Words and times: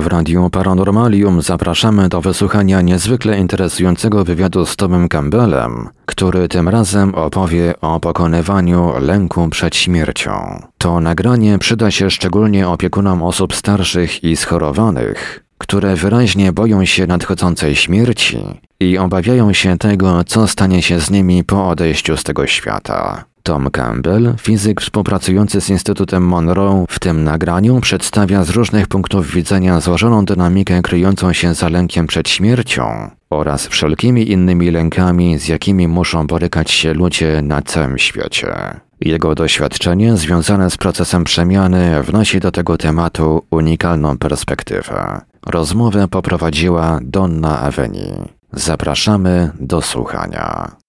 W 0.00 0.06
Radiu 0.06 0.50
Paranormalium 0.50 1.42
zapraszamy 1.42 2.08
do 2.08 2.20
wysłuchania 2.20 2.80
niezwykle 2.80 3.38
interesującego 3.38 4.24
wywiadu 4.24 4.66
z 4.66 4.76
Tomem 4.76 5.08
Campbellem, 5.08 5.88
który 6.06 6.48
tym 6.48 6.68
razem 6.68 7.14
opowie 7.14 7.74
o 7.80 8.00
pokonywaniu 8.00 8.92
lęku 9.00 9.48
przed 9.48 9.76
śmiercią. 9.76 10.62
To 10.78 11.00
nagranie 11.00 11.58
przyda 11.58 11.90
się 11.90 12.10
szczególnie 12.10 12.68
opiekunom 12.68 13.22
osób 13.22 13.54
starszych 13.54 14.24
i 14.24 14.36
schorowanych, 14.36 15.44
które 15.58 15.96
wyraźnie 15.96 16.52
boją 16.52 16.84
się 16.84 17.06
nadchodzącej 17.06 17.76
śmierci 17.76 18.38
i 18.80 18.98
obawiają 18.98 19.52
się 19.52 19.78
tego, 19.78 20.24
co 20.24 20.48
stanie 20.48 20.82
się 20.82 21.00
z 21.00 21.10
nimi 21.10 21.44
po 21.44 21.68
odejściu 21.68 22.16
z 22.16 22.22
tego 22.22 22.46
świata. 22.46 23.24
Tom 23.42 23.70
Campbell, 23.70 24.34
fizyk 24.40 24.80
współpracujący 24.80 25.60
z 25.60 25.70
Instytutem 25.70 26.22
Monroe, 26.22 26.84
w 26.88 26.98
tym 26.98 27.24
nagraniu 27.24 27.80
przedstawia 27.80 28.44
z 28.44 28.50
różnych 28.50 28.88
punktów 28.88 29.30
widzenia 29.30 29.80
złożoną 29.80 30.24
dynamikę 30.24 30.82
kryjącą 30.82 31.32
się 31.32 31.54
za 31.54 31.68
lękiem 31.68 32.06
przed 32.06 32.28
śmiercią 32.28 33.10
oraz 33.30 33.66
wszelkimi 33.66 34.30
innymi 34.30 34.70
lękami, 34.70 35.38
z 35.38 35.48
jakimi 35.48 35.88
muszą 35.88 36.26
borykać 36.26 36.70
się 36.70 36.94
ludzie 36.94 37.42
na 37.42 37.62
całym 37.62 37.98
świecie. 37.98 38.80
Jego 39.00 39.34
doświadczenie 39.34 40.16
związane 40.16 40.70
z 40.70 40.76
procesem 40.76 41.24
przemiany 41.24 42.02
wnosi 42.02 42.40
do 42.40 42.50
tego 42.50 42.78
tematu 42.78 43.44
unikalną 43.50 44.18
perspektywę. 44.18 45.20
Rozmowę 45.46 46.08
poprowadziła 46.08 46.98
Donna 47.02 47.60
Aveni. 47.60 48.12
Zapraszamy 48.52 49.50
do 49.60 49.82
słuchania. 49.82 50.79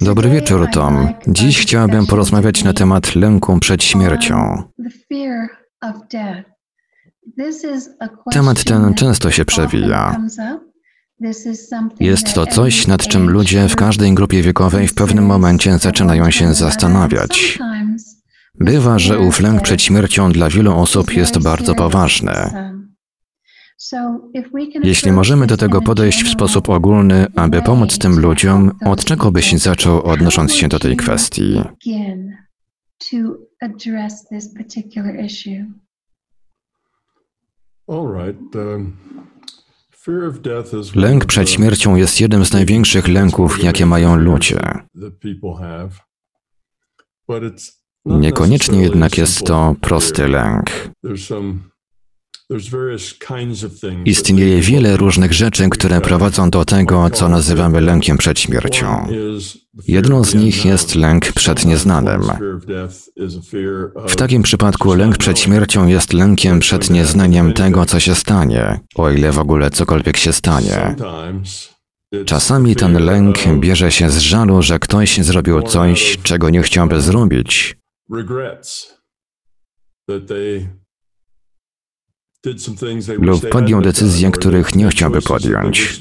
Dobry 0.00 0.30
wieczór, 0.30 0.66
Tom. 0.72 1.08
Dziś 1.28 1.60
chciałabym 1.60 2.06
porozmawiać 2.06 2.64
na 2.64 2.72
temat 2.72 3.14
lęku 3.14 3.58
przed 3.58 3.84
śmiercią. 3.84 4.62
Temat 8.32 8.64
ten 8.64 8.94
często 8.94 9.30
się 9.30 9.44
przewija. 9.44 10.16
Jest 12.00 12.34
to 12.34 12.46
coś, 12.46 12.86
nad 12.86 13.08
czym 13.08 13.30
ludzie 13.30 13.68
w 13.68 13.76
każdej 13.76 14.14
grupie 14.14 14.42
wiekowej 14.42 14.88
w 14.88 14.94
pewnym 14.94 15.26
momencie 15.26 15.78
zaczynają 15.78 16.30
się 16.30 16.54
zastanawiać. 16.54 17.58
Bywa, 18.60 18.98
że 18.98 19.18
ów 19.18 19.40
lęk 19.40 19.62
przed 19.62 19.82
śmiercią 19.82 20.32
dla 20.32 20.48
wielu 20.48 20.76
osób 20.78 21.12
jest 21.12 21.38
bardzo 21.42 21.74
poważny. 21.74 22.32
Jeśli 24.82 25.12
możemy 25.12 25.46
do 25.46 25.56
tego 25.56 25.82
podejść 25.82 26.24
w 26.24 26.28
sposób 26.32 26.68
ogólny, 26.68 27.26
aby 27.36 27.62
pomóc 27.62 27.98
tym 27.98 28.18
ludziom, 28.20 28.72
od 28.86 29.04
czego 29.04 29.30
byś 29.30 29.52
zaczął 29.52 30.02
odnosząc 30.02 30.52
się 30.54 30.68
do 30.68 30.78
tej 30.78 30.96
kwestii? 30.96 31.60
Lęk 40.94 41.24
przed 41.24 41.50
śmiercią 41.50 41.96
jest 41.96 42.20
jednym 42.20 42.44
z 42.44 42.52
największych 42.52 43.08
lęków, 43.08 43.62
jakie 43.62 43.86
mają 43.86 44.16
ludzie. 44.16 44.60
Niekoniecznie 48.04 48.82
jednak 48.82 49.18
jest 49.18 49.46
to 49.46 49.74
prosty 49.80 50.28
lęk. 50.28 50.70
Istnieje 54.04 54.60
wiele 54.60 54.96
różnych 54.96 55.32
rzeczy, 55.32 55.68
które 55.70 56.00
prowadzą 56.00 56.50
do 56.50 56.64
tego, 56.64 57.10
co 57.10 57.28
nazywamy 57.28 57.80
lękiem 57.80 58.18
przed 58.18 58.40
śmiercią. 58.40 59.08
Jedną 59.88 60.24
z 60.24 60.34
nich 60.34 60.64
jest 60.64 60.94
lęk 60.94 61.32
przed 61.32 61.64
nieznanym. 61.64 62.22
W 64.08 64.16
takim 64.16 64.42
przypadku 64.42 64.94
lęk 64.94 65.18
przed 65.18 65.38
śmiercią 65.38 65.86
jest 65.86 66.12
lękiem 66.12 66.60
przed 66.60 66.90
nieznaniem 66.90 67.52
tego, 67.52 67.86
co 67.86 68.00
się 68.00 68.14
stanie, 68.14 68.80
o 68.94 69.10
ile 69.10 69.32
w 69.32 69.38
ogóle 69.38 69.70
cokolwiek 69.70 70.16
się 70.16 70.32
stanie. 70.32 70.96
Czasami 72.24 72.76
ten 72.76 73.04
lęk 73.04 73.38
bierze 73.60 73.92
się 73.92 74.10
z 74.10 74.18
żalu, 74.18 74.62
że 74.62 74.78
ktoś 74.78 75.18
zrobił 75.18 75.62
coś, 75.62 76.18
czego 76.22 76.50
nie 76.50 76.62
chciałby 76.62 77.00
zrobić 77.00 77.76
lub 83.18 83.48
podjął 83.48 83.80
decyzje, 83.80 84.30
których 84.30 84.74
nie 84.74 84.88
chciałby 84.88 85.22
podjąć. 85.22 85.98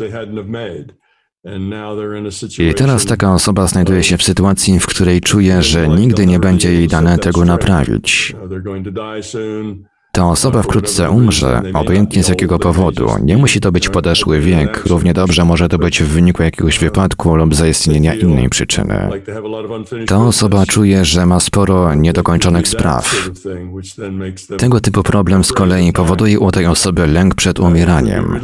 I 2.60 2.74
teraz 2.74 3.06
taka 3.06 3.34
osoba 3.34 3.68
znajduje 3.68 4.04
się 4.04 4.18
w 4.18 4.24
sytuacji, 4.24 4.80
w 4.80 4.86
której 4.86 5.22
czuje, 5.22 5.62
że 5.64 5.88
nigdy 5.88 6.26
nie 6.26 6.40
będzie 6.40 6.74
jej 6.74 6.88
dane 6.88 7.18
tego 7.18 7.46
naprawić. 7.46 8.36
Ta 10.16 10.28
osoba 10.28 10.62
wkrótce 10.62 11.10
umrze, 11.10 11.62
obojętnie 11.74 12.24
z 12.24 12.30
jakiego 12.30 12.60
powodu. 12.60 13.08
Nie 13.22 13.38
musi 13.38 13.60
to 13.60 13.72
być 13.72 13.90
podeszły 13.90 14.40
wiek, 14.40 14.86
równie 14.86 15.14
dobrze 15.14 15.46
może 15.46 15.70
to 15.70 15.78
być 15.78 16.04
w 16.04 16.08
wyniku 16.08 16.44
jakiegoś 16.44 16.80
wypadku 16.80 17.36
lub 17.36 17.56
zaistnienia 17.56 18.14
innej 18.14 18.50
przyczyny. 18.50 19.10
Ta 20.08 20.18
osoba 20.18 20.66
czuje, 20.66 21.06
że 21.06 21.26
ma 21.26 21.40
sporo 21.40 21.96
niedokończonych 21.96 22.68
spraw. 22.68 23.30
Tego 24.58 24.80
typu 24.80 25.04
problem 25.04 25.44
z 25.44 25.52
kolei 25.52 25.94
powoduje 25.94 26.40
u 26.40 26.52
tej 26.52 26.66
osoby 26.66 27.08
lęk 27.08 27.36
przed 27.36 27.60
umieraniem. 27.60 28.40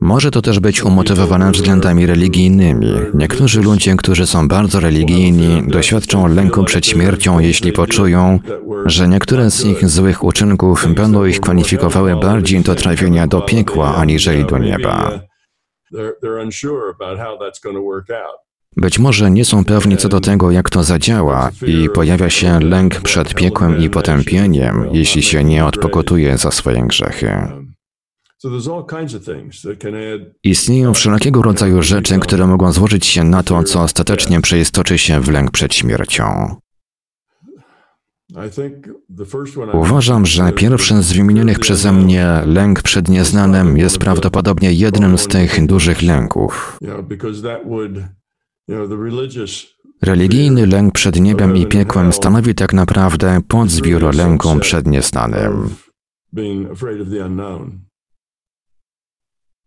Może 0.00 0.30
to 0.30 0.42
też 0.42 0.60
być 0.60 0.84
umotywowane 0.84 1.50
względami 1.50 2.06
religijnymi. 2.06 2.92
Niektórzy 3.14 3.60
ludzie, 3.60 3.96
którzy 3.96 4.26
są 4.26 4.48
bardzo 4.48 4.80
religijni, 4.80 5.62
doświadczą 5.66 6.26
lęku 6.26 6.64
przed 6.64 6.86
śmiercią, 6.86 7.38
jeśli 7.38 7.72
poczują, 7.72 8.38
że 8.84 9.08
niektóre 9.08 9.50
z 9.50 9.64
ich 9.64 9.88
złych 9.88 10.24
uczynków 10.24 10.94
będą 10.94 11.24
ich 11.24 11.40
kwalifikowały 11.40 12.16
bardziej 12.16 12.60
do 12.60 12.74
trafienia 12.74 13.26
do 13.26 13.40
piekła, 13.40 13.96
aniżeli 13.96 14.44
do 14.44 14.58
nieba. 14.58 15.20
Być 18.76 18.98
może 18.98 19.30
nie 19.30 19.44
są 19.44 19.64
pewni 19.64 19.96
co 19.96 20.08
do 20.08 20.20
tego, 20.20 20.50
jak 20.50 20.70
to 20.70 20.84
zadziała, 20.84 21.50
i 21.66 21.88
pojawia 21.94 22.30
się 22.30 22.60
lęk 22.60 23.00
przed 23.00 23.34
piekłem 23.34 23.78
i 23.78 23.90
potępieniem, 23.90 24.88
jeśli 24.92 25.22
się 25.22 25.44
nie 25.44 25.64
odpokutuje 25.64 26.38
za 26.38 26.50
swoje 26.50 26.82
grzechy. 26.86 27.67
Istnieją 30.42 30.94
wszelkiego 30.94 31.42
rodzaju 31.42 31.82
rzeczy, 31.82 32.18
które 32.18 32.46
mogą 32.46 32.72
złożyć 32.72 33.06
się 33.06 33.24
na 33.24 33.42
to, 33.42 33.62
co 33.62 33.82
ostatecznie 33.82 34.40
przeistoczy 34.40 34.98
się 34.98 35.20
w 35.20 35.28
lęk 35.28 35.50
przed 35.50 35.74
śmiercią. 35.74 36.56
Uważam, 39.72 40.26
że 40.26 40.52
pierwszy 40.52 41.02
z 41.02 41.12
wymienionych 41.12 41.58
przeze 41.58 41.92
mnie 41.92 42.42
lęk 42.46 42.82
przed 42.82 43.08
nieznanym 43.08 43.78
jest 43.78 43.98
prawdopodobnie 43.98 44.72
jednym 44.72 45.18
z 45.18 45.26
tych 45.26 45.66
dużych 45.66 46.02
lęków. 46.02 46.78
Religijny 50.02 50.66
lęk 50.66 50.94
przed 50.94 51.20
niebem 51.20 51.56
i 51.56 51.66
piekłem 51.66 52.12
stanowi 52.12 52.54
tak 52.54 52.72
naprawdę 52.72 53.40
podzbiór 53.48 54.14
lęku 54.14 54.58
przed 54.60 54.86
nieznanym. 54.86 55.70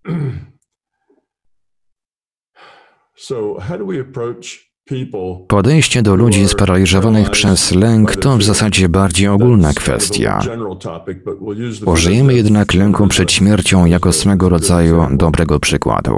Podejście 5.47 6.01
do 6.01 6.15
ludzi 6.15 6.47
sparaliżowanych 6.47 7.29
przez 7.29 7.71
lęk 7.71 8.15
to 8.15 8.37
w 8.37 8.43
zasadzie 8.43 8.89
bardziej 8.89 9.27
ogólna 9.27 9.73
kwestia. 9.73 10.39
Użyjemy 11.85 12.33
jednak 12.33 12.73
lęku 12.73 13.07
przed 13.07 13.31
śmiercią 13.31 13.85
jako 13.85 14.13
swego 14.13 14.49
rodzaju 14.49 15.07
dobrego 15.11 15.59
przykładu. 15.59 16.15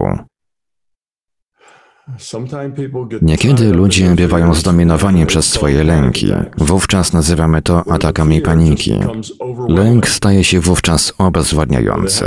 Niekiedy 3.21 3.73
ludzie 3.73 4.15
bywają 4.15 4.53
zdominowani 4.53 5.25
przez 5.25 5.45
swoje 5.45 5.83
lęki. 5.83 6.27
Wówczas 6.57 7.13
nazywamy 7.13 7.61
to 7.61 7.91
atakami 7.91 8.41
paniki. 8.41 8.99
Lęk 9.67 10.07
staje 10.07 10.43
się 10.43 10.59
wówczas 10.59 11.13
obezwładniający. 11.17 12.25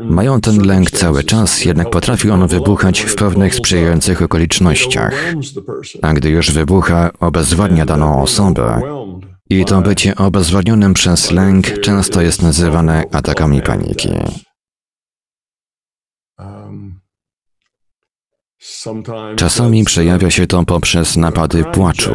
Mają 0.00 0.40
ten 0.40 0.66
lęk 0.66 0.90
cały 0.90 1.24
czas, 1.24 1.64
jednak 1.64 1.90
potrafi 1.90 2.30
on 2.30 2.46
wybuchać 2.46 3.00
w 3.00 3.14
pewnych 3.14 3.54
sprzyjających 3.54 4.22
okolicznościach. 4.22 5.34
A 6.02 6.12
gdy 6.12 6.28
już 6.28 6.50
wybucha, 6.50 7.10
obezwładnia 7.20 7.86
daną 7.86 8.22
osobę. 8.22 8.80
I 9.50 9.64
to 9.64 9.82
bycie 9.82 10.16
obezwładnionym 10.16 10.94
przez 10.94 11.30
lęk 11.30 11.80
często 11.80 12.22
jest 12.22 12.42
nazywane 12.42 13.04
atakami 13.12 13.62
paniki. 13.62 14.10
Czasami 19.36 19.84
przejawia 19.84 20.30
się 20.30 20.46
to 20.46 20.64
poprzez 20.64 21.16
napady 21.16 21.64
płaczu. 21.64 22.14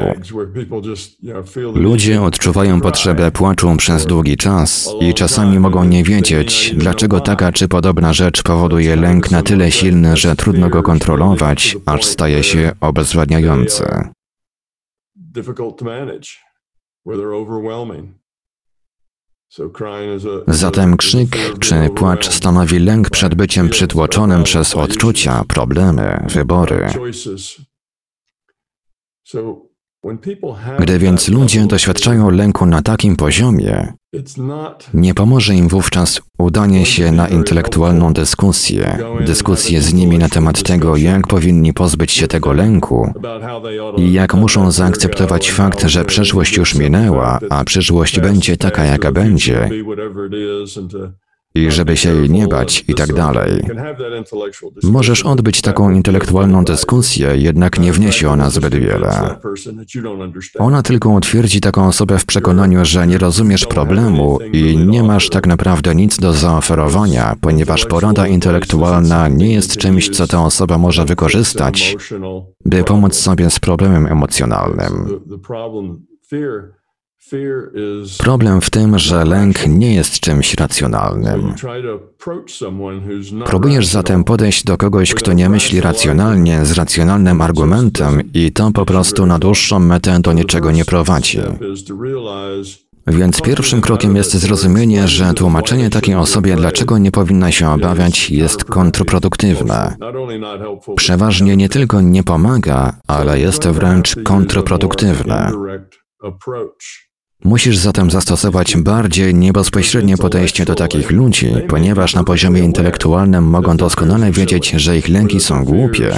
Ludzie 1.73 2.21
odczuwają 2.21 2.81
potrzebę 2.81 3.31
płaczu 3.31 3.75
przez 3.77 4.05
długi 4.05 4.37
czas 4.37 4.89
i 5.01 5.13
czasami 5.13 5.59
mogą 5.59 5.83
nie 5.83 6.03
wiedzieć, 6.03 6.73
dlaczego 6.77 7.19
taka 7.19 7.51
czy 7.51 7.67
podobna 7.67 8.13
rzecz 8.13 8.43
powoduje 8.43 8.95
lęk 8.95 9.31
na 9.31 9.43
tyle 9.43 9.71
silny, 9.71 10.17
że 10.17 10.35
trudno 10.35 10.69
go 10.69 10.83
kontrolować, 10.83 11.77
aż 11.85 12.05
staje 12.05 12.43
się 12.43 12.71
obezwładniający. 12.81 13.85
Zatem 20.47 20.97
krzyk 20.97 21.59
czy 21.59 21.89
płacz 21.95 22.29
stanowi 22.29 22.79
lęk 22.79 23.09
przed 23.09 23.35
byciem 23.35 23.69
przytłoczonym 23.69 24.43
przez 24.43 24.75
odczucia, 24.75 25.43
problemy, 25.47 26.25
wybory. 26.29 26.87
Gdy 30.79 30.99
więc 30.99 31.29
ludzie 31.29 31.65
doświadczają 31.65 32.29
lęku 32.29 32.65
na 32.65 32.81
takim 32.81 33.15
poziomie, 33.15 33.93
nie 34.93 35.13
pomoże 35.13 35.55
im 35.55 35.67
wówczas 35.67 36.21
udanie 36.39 36.85
się 36.85 37.11
na 37.11 37.27
intelektualną 37.27 38.13
dyskusję, 38.13 38.97
dyskusję 39.25 39.81
z 39.81 39.93
nimi 39.93 40.17
na 40.17 40.29
temat 40.29 40.63
tego, 40.63 40.97
jak 40.97 41.27
powinni 41.27 41.73
pozbyć 41.73 42.11
się 42.11 42.27
tego 42.27 42.53
lęku 42.53 43.13
i 43.97 44.13
jak 44.13 44.33
muszą 44.33 44.71
zaakceptować 44.71 45.51
fakt, 45.51 45.83
że 45.83 46.05
przeszłość 46.05 46.57
już 46.57 46.75
minęła, 46.75 47.39
a 47.49 47.63
przyszłość 47.63 48.19
będzie 48.19 48.57
taka, 48.57 48.85
jaka 48.85 49.11
będzie, 49.11 49.69
i 51.55 51.71
żeby 51.71 51.97
się 51.97 52.15
jej 52.15 52.29
nie 52.29 52.47
bać 52.47 52.85
i 52.87 52.93
tak 52.93 53.13
dalej. 53.13 53.63
Możesz 54.83 55.23
odbyć 55.23 55.61
taką 55.61 55.91
intelektualną 55.91 56.65
dyskusję, 56.65 57.37
jednak 57.37 57.79
nie 57.79 57.93
wniesie 57.93 58.29
ona 58.29 58.49
zbyt 58.49 58.75
wiele. 58.75 59.35
Ona 60.59 60.83
tylko 60.83 61.09
utwierdzi 61.09 61.61
taką 61.61 61.87
osobę 61.87 62.19
w 62.19 62.25
przekonaniu, 62.25 62.85
że 62.85 63.07
nie 63.07 63.17
rozumiesz 63.17 63.65
problemu 63.65 64.39
i 64.53 64.77
nie 64.77 65.03
masz 65.03 65.29
tak 65.29 65.47
naprawdę 65.47 65.95
nic 65.95 66.19
do 66.19 66.33
zaoferowania, 66.33 67.35
ponieważ 67.41 67.85
porada 67.85 68.27
intelektualna 68.27 69.27
nie 69.27 69.53
jest 69.53 69.77
czymś, 69.77 70.09
co 70.09 70.27
ta 70.27 70.43
osoba 70.43 70.77
może 70.77 71.05
wykorzystać, 71.05 71.97
by 72.65 72.83
pomóc 72.83 73.15
sobie 73.15 73.49
z 73.49 73.59
problemem 73.59 74.07
emocjonalnym. 74.07 75.21
Problem 78.17 78.61
w 78.61 78.69
tym, 78.69 78.99
że 78.99 79.25
lęk 79.25 79.67
nie 79.67 79.95
jest 79.95 80.19
czymś 80.19 80.53
racjonalnym. 80.53 81.53
Próbujesz 83.45 83.87
zatem 83.87 84.23
podejść 84.23 84.63
do 84.63 84.77
kogoś, 84.77 85.13
kto 85.13 85.33
nie 85.33 85.49
myśli 85.49 85.81
racjonalnie, 85.81 86.65
z 86.65 86.71
racjonalnym 86.71 87.41
argumentem, 87.41 88.21
i 88.33 88.51
to 88.51 88.71
po 88.71 88.85
prostu 88.85 89.25
na 89.25 89.39
dłuższą 89.39 89.79
metę 89.79 90.19
do 90.19 90.33
niczego 90.33 90.71
nie 90.71 90.85
prowadzi. 90.85 91.39
Więc 93.07 93.41
pierwszym 93.41 93.81
krokiem 93.81 94.15
jest 94.15 94.33
zrozumienie, 94.33 95.07
że 95.07 95.33
tłumaczenie 95.33 95.89
takiej 95.89 96.15
osobie, 96.15 96.55
dlaczego 96.55 96.97
nie 96.97 97.11
powinna 97.11 97.51
się 97.51 97.69
obawiać, 97.69 98.29
jest 98.29 98.63
kontrproduktywne. 98.63 99.95
Przeważnie 100.95 101.57
nie 101.57 101.69
tylko 101.69 102.01
nie 102.01 102.23
pomaga, 102.23 102.99
ale 103.07 103.39
jest 103.39 103.67
wręcz 103.67 104.15
kontrproduktywne. 104.23 105.51
Musisz 107.43 107.77
zatem 107.77 108.11
zastosować 108.11 108.77
bardziej 108.77 109.35
niebezpośrednie 109.35 110.17
podejście 110.17 110.65
do 110.65 110.75
takich 110.75 111.11
ludzi, 111.11 111.47
ponieważ 111.67 112.15
na 112.15 112.23
poziomie 112.23 112.61
intelektualnym 112.61 113.43
mogą 113.43 113.77
doskonale 113.77 114.31
wiedzieć, 114.31 114.69
że 114.69 114.97
ich 114.97 115.09
lęki 115.09 115.39
są 115.39 115.65
głupie 115.65 116.11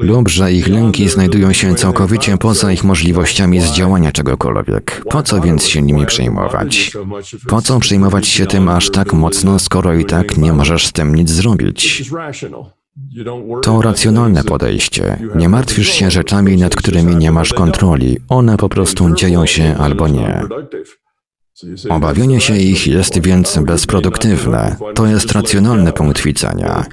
lub 0.00 0.28
że 0.28 0.52
ich 0.52 0.68
lęki 0.68 1.08
znajdują 1.08 1.52
się 1.52 1.74
całkowicie 1.74 2.38
poza 2.38 2.72
ich 2.72 2.84
możliwościami 2.84 3.60
zdziałania 3.60 4.12
czegokolwiek. 4.12 5.02
Po 5.10 5.22
co 5.22 5.40
więc 5.40 5.66
się 5.66 5.82
nimi 5.82 6.06
przejmować? 6.06 6.92
Po 7.48 7.62
co 7.62 7.80
przejmować 7.80 8.28
się 8.28 8.46
tym 8.46 8.68
aż 8.68 8.90
tak 8.90 9.12
mocno, 9.12 9.58
skoro 9.58 9.94
i 9.94 10.04
tak 10.04 10.36
nie 10.36 10.52
możesz 10.52 10.86
z 10.86 10.92
tym 10.92 11.14
nic 11.14 11.30
zrobić? 11.30 12.10
To 13.62 13.82
racjonalne 13.82 14.44
podejście. 14.44 15.18
Nie 15.34 15.48
martwisz 15.48 15.88
się 15.88 16.10
rzeczami, 16.10 16.56
nad 16.56 16.76
którymi 16.76 17.16
nie 17.16 17.32
masz 17.32 17.52
kontroli. 17.52 18.18
One 18.28 18.56
po 18.56 18.68
prostu 18.68 19.14
dzieją 19.14 19.46
się 19.46 19.76
albo 19.78 20.08
nie. 20.08 20.42
Obawianie 21.88 22.40
się 22.40 22.56
ich 22.56 22.86
jest 22.86 23.18
więc 23.18 23.58
bezproduktywne. 23.58 24.76
To 24.94 25.06
jest 25.06 25.32
racjonalny 25.32 25.92
punkt 25.92 26.22
widzenia. 26.22 26.84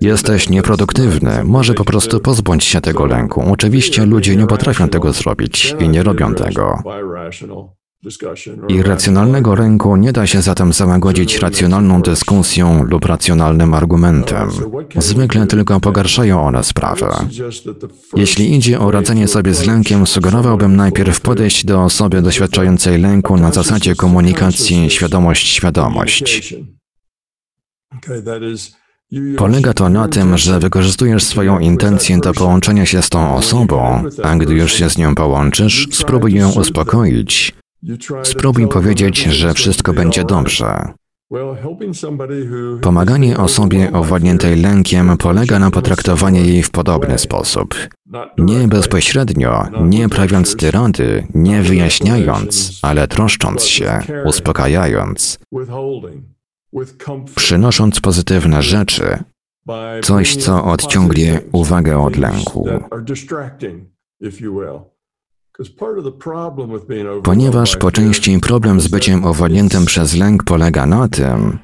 Jesteś 0.00 0.48
nieproduktywny, 0.48 1.44
może 1.44 1.74
po 1.74 1.84
prostu 1.84 2.20
pozbądź 2.20 2.64
się 2.64 2.80
tego 2.80 3.06
lęku. 3.06 3.52
Oczywiście 3.52 4.06
ludzie 4.06 4.36
nie 4.36 4.46
potrafią 4.46 4.88
tego 4.88 5.12
zrobić 5.12 5.74
i 5.80 5.88
nie 5.88 6.02
robią 6.02 6.34
tego. 6.34 6.82
Irracjonalnego 8.68 9.54
ręku 9.54 9.96
nie 9.96 10.12
da 10.12 10.26
się 10.26 10.42
zatem 10.42 10.72
załagodzić 10.72 11.38
racjonalną 11.38 12.02
dyskusją 12.02 12.84
lub 12.84 13.04
racjonalnym 13.04 13.74
argumentem. 13.74 14.50
Zwykle 14.96 15.46
tylko 15.46 15.80
pogarszają 15.80 16.46
one 16.46 16.64
sprawę. 16.64 17.10
Jeśli 18.16 18.56
idzie 18.56 18.80
o 18.80 18.90
radzenie 18.90 19.28
sobie 19.28 19.54
z 19.54 19.66
lękiem, 19.66 20.06
sugerowałbym 20.06 20.76
najpierw 20.76 21.20
podejść 21.20 21.64
do 21.64 21.84
osoby 21.84 22.22
doświadczającej 22.22 23.00
lęku 23.00 23.36
na 23.36 23.52
zasadzie 23.52 23.94
komunikacji 23.94 24.90
świadomość-świadomość. 24.90 26.54
Polega 29.36 29.74
to 29.74 29.88
na 29.88 30.08
tym, 30.08 30.38
że 30.38 30.60
wykorzystujesz 30.60 31.24
swoją 31.24 31.58
intencję 31.58 32.18
do 32.18 32.32
połączenia 32.32 32.86
się 32.86 33.02
z 33.02 33.08
tą 33.08 33.34
osobą, 33.34 34.04
a 34.22 34.36
gdy 34.36 34.54
już 34.54 34.72
się 34.72 34.90
z 34.90 34.98
nią 34.98 35.14
połączysz, 35.14 35.88
spróbuj 35.92 36.34
ją 36.34 36.52
uspokoić, 36.52 37.54
Spróbuj 38.22 38.68
powiedzieć, 38.68 39.18
że 39.18 39.54
wszystko 39.54 39.92
będzie 39.92 40.24
dobrze. 40.24 40.94
Pomaganie 42.80 43.36
osobie 43.38 43.92
owładniętej 43.92 44.56
lękiem 44.62 45.16
polega 45.18 45.58
na 45.58 45.70
potraktowaniu 45.70 46.44
jej 46.44 46.62
w 46.62 46.70
podobny 46.70 47.18
sposób. 47.18 47.74
Nie 48.38 48.68
bezpośrednio, 48.68 49.66
nie 49.80 50.08
prawiąc 50.08 50.56
tyrady, 50.56 51.26
nie 51.34 51.62
wyjaśniając, 51.62 52.78
ale 52.82 53.08
troszcząc 53.08 53.64
się, 53.64 54.00
uspokajając, 54.24 55.38
przynosząc 57.34 58.00
pozytywne 58.00 58.62
rzeczy, 58.62 59.18
coś, 60.02 60.36
co 60.36 60.64
odciągnie 60.64 61.40
uwagę 61.52 61.98
od 61.98 62.16
lęku. 62.16 62.68
Ponieważ 67.22 67.76
po 67.76 67.90
części 67.90 68.38
problem 68.40 68.80
z 68.80 68.88
byciem 68.88 69.24
owładniętym 69.24 69.84
przez 69.84 70.16
lęk 70.16 70.44
polega 70.44 70.86
na 70.86 71.08
tym, 71.08 71.58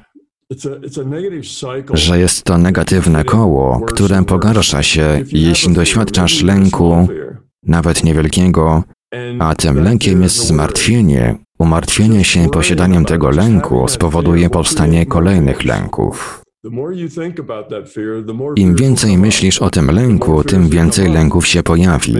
że 1.93 2.19
jest 2.19 2.43
to 2.43 2.57
negatywne 2.57 3.23
koło, 3.23 3.79
które 3.79 4.23
pogarsza 4.23 4.83
się, 4.83 5.23
jeśli 5.31 5.73
doświadczasz 5.73 6.43
lęku, 6.43 7.07
nawet 7.63 8.03
niewielkiego, 8.03 8.83
a 9.39 9.55
tym 9.55 9.83
lękiem 9.83 10.21
jest 10.21 10.47
zmartwienie. 10.47 11.35
Umartwienie 11.59 12.23
się 12.23 12.49
posiadaniem 12.49 13.05
tego 13.05 13.29
lęku 13.29 13.87
spowoduje 13.87 14.49
powstanie 14.49 15.05
kolejnych 15.05 15.65
lęków. 15.65 16.42
Im 18.55 18.75
więcej 18.75 19.17
myślisz 19.17 19.59
o 19.59 19.69
tym 19.69 19.91
lęku, 19.91 20.43
tym 20.43 20.69
więcej 20.69 21.11
lęków 21.11 21.47
się 21.47 21.63
pojawi. 21.63 22.15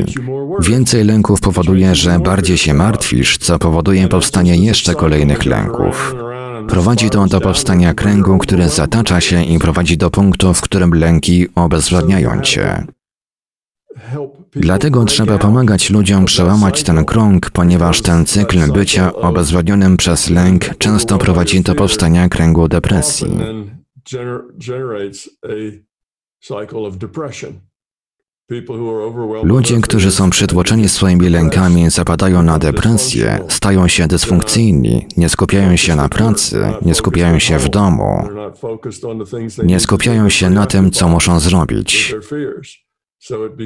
Więcej 0.60 1.04
lęków 1.04 1.42
powoduje, 1.42 1.96
że 1.96 2.20
bardziej 2.20 2.58
się 2.58 2.74
martwisz, 2.74 3.38
co 3.38 3.60
powoduje 3.60 4.08
powstanie 4.08 4.56
jeszcze 4.56 4.96
kolejnych 4.96 5.46
lęków. 5.46 6.16
Prowadzi 6.68 7.10
to 7.10 7.26
do 7.26 7.42
powstania 7.42 7.94
kręgu, 7.94 8.38
który 8.38 8.70
zatacza 8.70 9.22
się 9.22 9.44
i 9.44 9.60
prowadzi 9.60 9.98
do 9.98 10.10
punktu, 10.10 10.54
w 10.54 10.62
którym 10.62 10.94
lęki 10.94 11.48
obezwładniają 11.56 12.42
cię. 12.42 12.86
Dlatego 14.52 15.06
trzeba 15.06 15.38
pomagać 15.38 15.90
ludziom 15.90 16.26
przełamać 16.26 16.84
ten 16.84 17.06
krąg, 17.06 17.50
ponieważ 17.50 18.02
ten 18.02 18.26
cykl 18.26 18.72
bycia 18.72 19.14
obezwładnionym 19.14 19.98
przez 19.98 20.30
lęk 20.30 20.78
często 20.78 21.18
prowadzi 21.18 21.62
do 21.62 21.76
powstania 21.76 22.30
kręgu 22.30 22.68
depresji 22.68 23.28
generates 24.58 25.30
a 25.44 25.84
cycle 26.40 26.88
of 26.88 26.98
depression. 26.98 27.60
Ludzie, 29.44 29.82
którzy 29.82 30.12
są 30.12 30.30
przytłoczeni 30.30 30.90
swoimi 30.90 31.30
lękami, 31.30 31.90
zapadają 31.90 32.44
na 32.44 32.60
depresję, 32.60 33.40
stają 33.50 33.88
się 33.88 34.08
dysfunkcyjni, 34.08 35.08
nie 35.18 35.30
skupiają 35.30 35.76
się 35.76 35.96
na 35.96 36.10
pracy, 36.10 36.64
nie 36.82 36.96
skupiają 36.96 37.40
się 37.40 37.60
w 37.60 37.70
domu, 37.70 38.28
nie 39.64 39.80
skupiają 39.80 40.30
się 40.30 40.50
na 40.50 40.66
tym, 40.66 40.92
co 40.92 41.08
muszą 41.08 41.40
zrobić. 41.40 42.16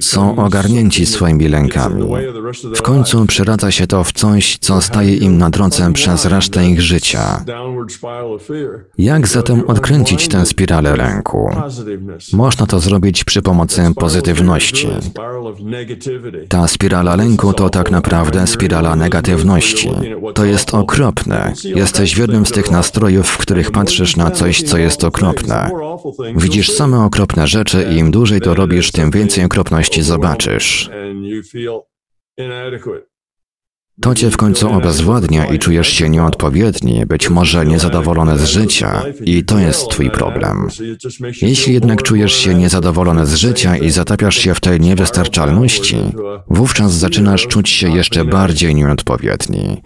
Są 0.02 0.36
ogarnięci 0.36 1.06
swoimi 1.06 1.48
lękami. 1.48 2.04
W 2.76 2.82
końcu 2.82 3.26
przeradza 3.26 3.72
się 3.72 3.88
to 3.88 4.04
w 4.04 4.12
coś, 4.12 4.58
co 4.58 4.82
staje 4.82 5.16
im 5.16 5.38
na 5.38 5.50
drodze 5.50 5.94
przez 5.94 6.26
resztę 6.26 6.68
ich 6.68 6.82
życia. 6.82 7.46
Jak 8.98 9.28
zatem 9.28 9.64
odkręcić 9.68 10.28
tę 10.28 10.46
spiralę 10.46 10.96
lęku? 10.96 11.50
Można 12.34 12.66
to 12.66 12.80
zrobić 12.80 13.24
przy 13.24 13.42
pomocy 13.42 13.82
pozytywności. 13.96 14.88
Ta 16.50 16.68
spirala 16.68 17.16
lęku 17.16 17.54
to 17.54 17.70
tak 17.70 17.92
naprawdę 17.92 18.48
spirala 18.48 18.96
negatywności. 18.96 19.90
To 20.34 20.46
jest 20.46 20.74
okropne. 20.74 21.54
Jesteś 21.64 22.16
w 22.16 22.20
jednym 22.20 22.46
z 22.46 22.52
tych 22.52 22.72
nastrojów, 22.72 23.28
w 23.28 23.38
których 23.38 23.72
patrzysz 23.72 24.16
na 24.16 24.32
coś, 24.32 24.64
co 24.64 24.78
jest 24.78 25.04
okropne. 25.04 25.70
Widzisz 26.36 26.72
same 26.72 27.04
okropne 27.04 27.48
rzeczy 27.48 27.88
i 27.92 27.98
im 27.98 28.12
dłużej 28.12 28.42
to 28.42 28.54
robisz, 28.56 28.92
tym 28.92 29.12
więcej 29.12 29.47
okropności 29.48 30.04
zobaczysz. 30.04 30.90
and 30.90 31.26
you 31.26 31.44
feel 31.44 31.82
inadequate. 32.38 33.06
To 34.02 34.16
cię 34.16 34.32
w 34.32 34.38
końcu 34.38 34.70
obezwładnia 34.70 35.46
i 35.46 35.60
czujesz 35.60 35.88
się 35.88 36.10
nieodpowiedni, 36.10 37.06
być 37.06 37.30
może 37.30 37.66
niezadowolony 37.66 38.38
z 38.38 38.46
życia 38.46 39.04
i 39.22 39.46
to 39.46 39.60
jest 39.60 39.90
twój 39.90 40.12
problem. 40.12 40.68
Jeśli 41.42 41.74
jednak 41.74 42.04
czujesz 42.04 42.34
się 42.34 42.56
niezadowolony 42.56 43.26
z 43.26 43.36
życia 43.36 43.78
i 43.78 43.90
zatapiasz 43.90 44.36
się 44.36 44.54
w 44.54 44.60
tej 44.60 44.80
niewystarczalności, 44.80 45.98
wówczas 46.48 46.94
zaczynasz 46.94 47.48
czuć 47.48 47.70
się 47.70 47.90
jeszcze 47.90 48.26
bardziej 48.26 48.76
nieodpowiedni. 48.76 49.84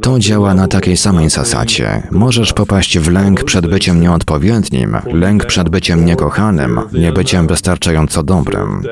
To 0.00 0.18
działa 0.18 0.54
na 0.54 0.68
takiej 0.68 0.96
samej 0.96 1.30
zasadzie. 1.30 2.02
Możesz 2.10 2.52
popaść 2.52 2.98
w 2.98 3.10
lęk 3.10 3.44
przed 3.44 3.66
byciem 3.66 4.00
nieodpowiednim, 4.00 4.96
lęk 5.12 5.44
przed 5.44 5.68
byciem 5.68 6.04
niekochanym, 6.04 6.80
niebyciem 6.92 7.46
wystarczająco 7.46 8.22
dobrym. 8.22 8.82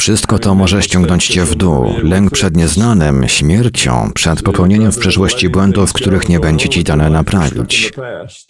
Wszystko 0.00 0.38
to 0.38 0.54
może 0.54 0.82
ściągnąć 0.82 1.26
cię 1.26 1.44
w 1.44 1.54
dół. 1.54 1.84
Lęk 2.02 2.30
przed 2.30 2.56
nieznanym, 2.56 3.28
śmiercią, 3.28 4.10
przed 4.14 4.42
popełnieniem 4.42 4.92
w 4.92 4.98
przyszłości 4.98 5.48
błędów, 5.48 5.92
których 5.92 6.28
nie 6.28 6.40
będzie 6.40 6.68
ci 6.68 6.84
dane 6.84 7.10
naprawić. 7.10 7.92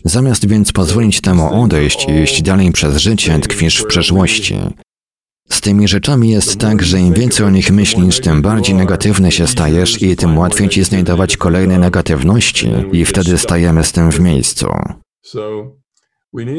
Zamiast 0.04 0.48
więc 0.48 0.72
pozwolić 0.72 1.20
temu 1.20 1.62
odejść 1.62 2.06
i 2.08 2.12
iść 2.12 2.42
dalej 2.42 2.72
przez 2.72 2.96
życie, 2.96 3.38
tkwisz 3.38 3.76
w 3.76 3.86
przeszłości. 3.86 4.56
Z 5.48 5.60
tymi 5.60 5.88
rzeczami 5.88 6.30
jest 6.30 6.58
tak, 6.58 6.82
że 6.82 7.00
im 7.00 7.14
więcej 7.14 7.46
o 7.46 7.50
nich 7.50 7.70
myślisz, 7.70 8.20
tym 8.20 8.42
bardziej 8.42 8.74
negatywny 8.74 9.32
się 9.32 9.46
stajesz 9.46 10.02
i 10.02 10.16
tym 10.16 10.38
łatwiej 10.38 10.68
ci 10.68 10.84
znajdować 10.84 11.36
kolejne 11.36 11.78
negatywności 11.78 12.70
i 12.92 13.04
wtedy 13.04 13.38
stajemy 13.38 13.84
z 13.84 13.92
tym 13.92 14.10
w 14.10 14.20
miejscu. 14.20 14.68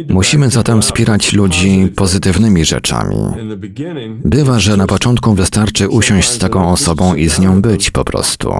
Musimy 0.09 0.49
zatem 0.49 0.81
wspierać 0.81 1.33
ludzi 1.33 1.87
pozytywnymi 1.95 2.65
rzeczami. 2.65 3.15
Bywa, 4.25 4.59
że 4.59 4.77
na 4.77 4.87
początku 4.87 5.33
wystarczy 5.33 5.89
usiąść 5.89 6.29
z 6.29 6.37
taką 6.37 6.69
osobą 6.71 7.15
i 7.15 7.29
z 7.29 7.39
nią 7.39 7.61
być 7.61 7.91
po 7.91 8.03
prostu. 8.03 8.53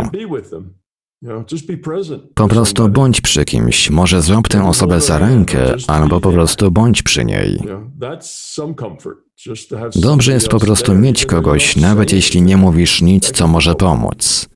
Po 2.35 2.47
prostu 2.47 2.89
bądź 2.89 3.21
przy 3.21 3.45
kimś, 3.45 3.89
może 3.89 4.21
złap 4.21 4.47
tę 4.47 4.67
osobę 4.67 5.01
za 5.01 5.17
rękę, 5.17 5.73
albo 5.87 6.19
po 6.21 6.31
prostu 6.31 6.71
bądź 6.71 7.03
przy 7.03 7.25
niej. 7.25 7.59
Dobrze 9.95 10.31
jest 10.31 10.47
po 10.47 10.59
prostu 10.59 10.95
mieć 10.95 11.25
kogoś, 11.25 11.75
nawet 11.75 12.11
jeśli 12.11 12.41
nie 12.41 12.57
mówisz 12.57 13.01
nic, 13.01 13.31
co 13.31 13.47
może 13.47 13.75
pomóc. 13.75 14.49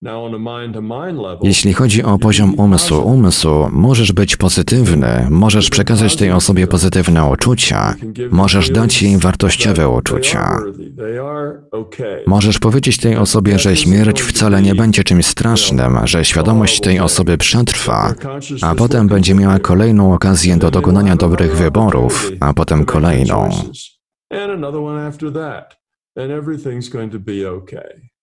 Jeśli 1.44 1.74
chodzi 1.74 2.04
o 2.04 2.18
poziom 2.18 2.54
umysłu 2.60 3.02
umysłu, 3.08 3.70
możesz 3.72 4.12
być 4.12 4.36
pozytywny, 4.38 5.28
możesz 5.30 5.70
przekazać 5.70 6.16
tej 6.16 6.32
osobie 6.32 6.68
pozytywne 6.68 7.26
uczucia, 7.26 7.96
możesz 8.32 8.70
dać 8.70 9.02
jej 9.02 9.18
wartościowe 9.18 9.90
uczucia. 9.90 10.58
Możesz 12.28 12.60
powiedzieć 12.60 12.98
tej 12.98 13.18
osobie, 13.18 13.60
że 13.60 13.76
śmierć 13.76 14.22
wcale 14.22 14.62
nie 14.62 14.76
będzie 14.76 15.04
czymś 15.04 15.26
strasznym, 15.26 16.00
że 16.04 16.26
świadomość 16.26 16.80
tej 16.80 17.00
osoby 17.00 17.38
przetrwa, 17.38 18.14
a 18.62 18.76
potem 18.76 19.08
będzie 19.08 19.36
miała 19.36 19.60
kolejną 19.60 20.14
okazję 20.14 20.58
do 20.58 20.72
dokonania 20.72 21.16
dobrych 21.16 21.58
wyborów, 21.58 22.32
a 22.40 22.54
potem 22.54 22.86
kolejną. 22.86 23.50
And 24.36 24.52
another 24.52 24.82
one 24.82 25.08
after 25.08 25.32
that, 25.32 25.78
and 26.16 26.32
everything's 26.32 26.90
going 26.90 27.12
to 27.12 27.20
be 27.20 27.50
okay. 27.50 28.16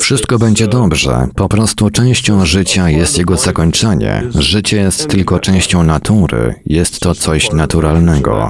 Wszystko 0.00 0.38
będzie 0.38 0.64
uh, 0.64 0.70
dobrze. 0.70 1.28
Po 1.36 1.48
prostu 1.48 1.90
częścią 1.90 2.46
życia 2.46 2.90
jest 2.90 3.18
jego 3.18 3.36
zakończenie. 3.36 4.22
Życie 4.34 4.76
jest 4.76 5.08
tylko 5.08 5.40
częścią 5.40 5.82
natury. 5.82 6.54
Jest 6.66 7.00
to 7.00 7.14
coś 7.14 7.52
naturalnego. 7.52 8.48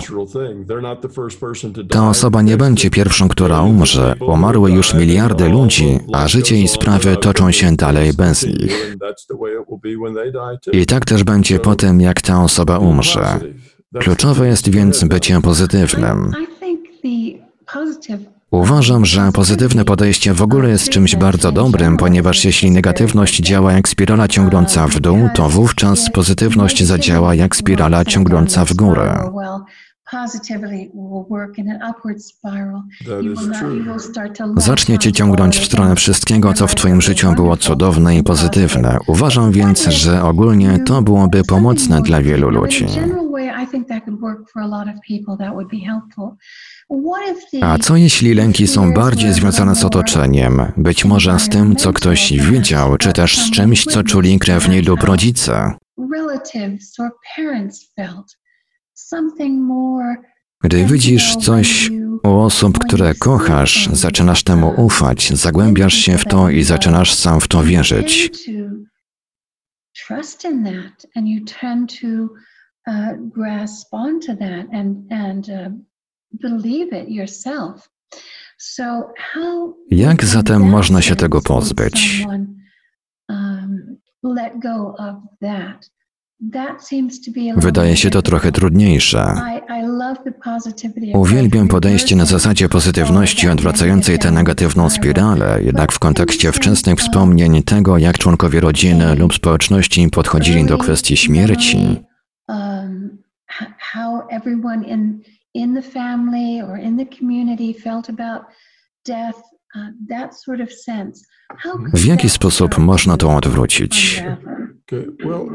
Ta 1.91 2.09
osoba 2.09 2.43
nie 2.43 2.57
będzie 2.57 2.91
pierwszą, 2.91 3.29
która 3.29 3.62
umrze. 3.62 4.14
Umarły 4.21 4.71
już 4.71 4.95
miliardy 4.95 5.49
ludzi, 5.49 5.99
a 6.12 6.29
życie 6.29 6.57
i 6.57 6.69
sprawy 6.69 7.17
toczą 7.17 7.53
się 7.53 7.76
dalej 7.76 8.12
bez 8.12 8.47
nich. 8.47 8.97
I 10.73 10.87
tak 10.87 11.05
też 11.05 11.25
będzie 11.25 11.59
po 11.59 11.75
tym, 11.76 12.00
jak 12.00 12.23
ta 12.23 12.43
osoba 12.43 12.79
umrze. 12.79 13.41
Kluczowe 14.01 14.49
jest 14.49 14.69
więc 14.69 15.05
bycie 15.05 15.41
pozytywnym. 15.41 16.33
Uważam, 18.51 19.05
że 19.05 19.33
pozytywne 19.33 19.85
podejście 19.85 20.35
w 20.35 20.43
ogóle 20.43 20.69
jest 20.69 20.89
czymś 20.89 21.17
bardzo 21.17 21.53
dobrym, 21.53 21.97
ponieważ 21.97 22.45
jeśli 22.45 22.71
negatywność 22.71 23.41
działa 23.41 23.73
jak 23.73 23.89
spirala 23.89 24.29
ciągnąca 24.29 24.87
w 24.87 25.01
dół, 25.01 25.29
to 25.35 25.49
wówczas 25.49 26.11
pozytywność 26.11 26.85
zadziała 26.85 27.35
jak 27.35 27.57
spirala 27.57 28.05
ciągnąca 28.05 28.65
w 28.65 28.75
górę. 28.75 29.31
Zacznie 34.57 34.99
cię 34.99 35.13
ciągnąć 35.13 35.59
w 35.59 35.65
stronę 35.65 35.97
wszystkiego, 35.97 36.53
co 36.53 36.67
w 36.67 36.75
Twoim 36.75 37.01
życiu 37.01 37.33
było 37.33 37.57
cudowne 37.57 38.17
i 38.17 38.23
pozytywne. 38.23 38.99
Uważam 39.07 39.53
więc, 39.53 39.85
że 39.85 40.23
ogólnie 40.23 40.79
to 40.79 41.03
byłoby 41.03 41.45
pomocne 41.45 42.03
dla 42.03 42.23
wielu 42.23 42.51
ludzi. 42.51 42.87
A 47.62 47.78
co 47.78 47.96
jeśli 47.96 48.34
lęki 48.34 48.66
są 48.66 48.92
bardziej 48.94 49.32
związane 49.32 49.75
z 49.75 49.84
otoczeniem, 49.84 50.73
być 50.76 51.04
może 51.04 51.38
z 51.38 51.49
tym, 51.49 51.76
co 51.76 51.92
ktoś 51.92 52.32
widział, 52.32 52.96
czy 52.96 53.12
też 53.12 53.38
z 53.38 53.50
czymś, 53.50 53.84
co 53.84 54.02
czuli 54.02 54.38
krewni 54.38 54.80
lub 54.80 55.02
rodzice? 55.02 55.73
Gdy 60.62 60.84
widzisz 60.87 61.37
coś 61.37 61.90
u 62.25 62.28
osób, 62.28 62.78
które 62.78 63.14
kochasz, 63.14 63.88
zaczynasz 63.92 64.42
temu 64.42 64.75
ufać, 64.76 65.32
zagłębiasz 65.32 65.94
się 65.94 66.18
w 66.18 66.25
to 66.25 66.50
i 66.50 66.62
zaczynasz 66.62 67.14
sam 67.14 67.40
w 67.40 67.49
to 67.49 67.62
wierzyć. 67.62 68.30
Trust 70.06 70.44
in 70.44 70.64
that, 70.64 71.06
and 71.16 71.28
you 71.28 71.44
tend 71.61 72.00
to 72.00 72.06
uh, 72.88 73.12
grasp 73.35 73.88
onto 73.95 74.37
that 74.37 74.67
and 74.73 75.12
and 75.12 75.49
uh, 75.49 75.71
believe 76.33 76.93
it 77.03 77.09
yourself. 77.09 77.88
So 78.59 79.12
how 79.17 79.76
Jak 79.91 80.25
zatem 80.25 80.62
można 80.62 81.03
się 81.03 81.17
tego 81.17 81.41
pozbyć? 81.41 82.21
someone, 82.23 82.47
um, 83.29 83.97
let 84.23 84.53
go 84.62 84.95
of 84.99 85.17
that? 85.41 85.95
Wydaje 87.57 87.97
się 87.97 88.11
to 88.11 88.23
trochę 88.23 88.53
trudniejsze. 88.53 89.35
Uwielbiam 91.14 91.69
podejście 91.69 92.17
na 92.17 92.25
zasadzie 92.25 92.69
pozytywności 92.69 93.49
odwracającej 93.49 94.19
tę 94.19 94.31
negatywną 94.31 94.91
spiralę, 94.91 95.62
jednak 95.62 95.93
w 95.93 95.99
kontekście 95.99 96.53
wczesnych 96.53 96.99
wspomnień 96.99 97.62
tego, 97.62 97.99
jak 97.99 98.19
członkowie 98.19 98.61
rodziny 98.61 99.14
lub 99.14 99.35
społeczności 99.35 100.09
podchodzili 100.11 100.64
do 100.67 100.79
kwestii 100.79 101.17
śmierci, 101.17 102.03
how 103.78 104.26
everyone 104.30 104.84
in 104.84 105.23
in 105.54 105.75
the 105.75 105.82
family 105.82 106.61
or 106.61 106.76
in 106.76 106.96
the 106.96 107.06
community 107.06 107.73
felt 107.73 108.08
about 108.08 108.42
death, 109.04 109.40
uh, 109.76 109.90
that 110.08 110.34
sort 110.34 110.61
of 110.61 110.73
sense. 110.73 111.26
How 111.56 111.73
could 111.73 111.96
w 111.96 112.04
jaki 112.04 112.30
sposób 112.30 112.78
można 112.78 113.16
to 113.16 113.37
odwrócić? 113.37 114.23
unravel? 114.23 114.75
Okay, 114.87 115.06
well, 115.25 115.49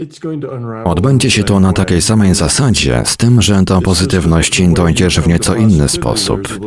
it's 0.00 0.18
going 0.20 0.42
to 0.42 0.50
unravel 0.50 0.92
Odbędzie 0.92 1.30
się 1.30 1.44
to 1.44 1.60
na 1.60 1.72
takiej 1.72 2.02
samej 2.02 2.34
zasadzie, 2.34 3.02
z 3.04 3.16
tym, 3.16 3.42
że 3.42 3.62
do 3.62 3.80
pozytywności 3.80 4.68
dojdziesz 4.68 5.20
w 5.20 5.28
nieco 5.28 5.54
inny 5.54 5.88
sposób. 5.88 6.60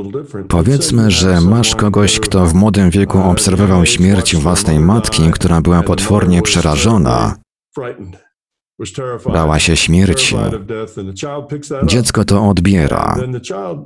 Powiedzmy, 0.47 1.11
że 1.11 1.41
masz 1.41 1.75
kogoś, 1.75 2.19
kto 2.19 2.45
w 2.45 2.53
młodym 2.53 2.89
wieku 2.89 3.19
obserwował 3.19 3.85
śmierć 3.85 4.35
własnej 4.35 4.79
matki, 4.79 5.31
która 5.31 5.61
była 5.61 5.83
potwornie 5.83 6.41
przerażona, 6.41 7.35
bała 9.33 9.59
się 9.59 9.77
śmierci. 9.77 10.35
Dziecko 11.85 12.25
to 12.25 12.49
odbiera. 12.49 13.17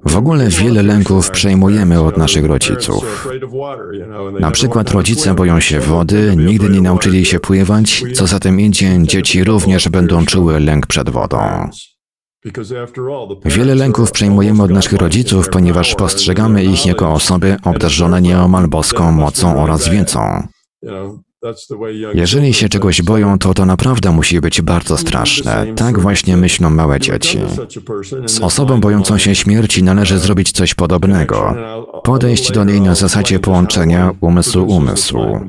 W 0.06 0.18
ogóle 0.18 0.50
wiele 0.50 0.84
lęków 0.84 1.32
przejmujemy 1.32 2.02
od 2.02 2.18
naszych 2.18 2.46
rodziców. 2.46 3.28
Na 4.40 4.52
przykład 4.52 4.92
rodzice 4.92 5.34
boją 5.34 5.60
się 5.60 5.80
wody, 5.80 6.36
nigdy 6.38 6.70
nie 6.70 6.82
nauczyli 6.82 7.26
się 7.26 7.40
pływać, 7.40 8.04
co 8.14 8.28
za 8.28 8.40
tym 8.40 8.60
idzie, 8.60 9.00
dzieci 9.04 9.44
również 9.44 9.90
będą 9.90 10.26
czuły 10.26 10.60
lęk 10.60 10.88
przed 10.88 11.10
wodą. 11.10 11.70
Wiele 13.46 13.76
lęków 13.76 14.12
przejmujemy 14.12 14.64
od 14.64 14.72
naszych 14.72 14.94
rodziców, 14.94 15.50
ponieważ 15.50 15.96
postrzegamy 15.96 16.64
ich 16.64 16.86
jako 16.86 17.14
osoby 17.14 17.58
obdarzone 17.64 18.22
nieomal 18.22 18.68
boską 18.68 19.12
mocą 19.12 19.64
oraz 19.64 19.90
wiedzą. 19.90 20.48
Jeżeli 22.14 22.54
się 22.54 22.70
czegoś 22.70 23.02
boją, 23.02 23.40
to 23.40 23.54
to 23.54 23.66
naprawdę 23.66 24.12
musi 24.12 24.42
być 24.42 24.62
bardzo 24.62 24.98
straszne. 24.98 25.74
Tak 25.76 26.00
właśnie 26.00 26.38
myślą 26.38 26.70
małe 26.70 27.00
dzieci. 27.00 27.40
Z 28.26 28.40
osobą 28.40 28.82
bojącą 28.82 29.18
się 29.18 29.36
śmierci 29.36 29.84
należy 29.84 30.20
zrobić 30.20 30.52
coś 30.52 30.74
podobnego. 30.74 31.56
Podejść 32.04 32.52
do 32.52 32.64
niej 32.64 32.82
na 32.82 32.96
zasadzie 32.96 33.40
połączenia 33.40 34.12
umysłu-umysłu. 34.22 35.40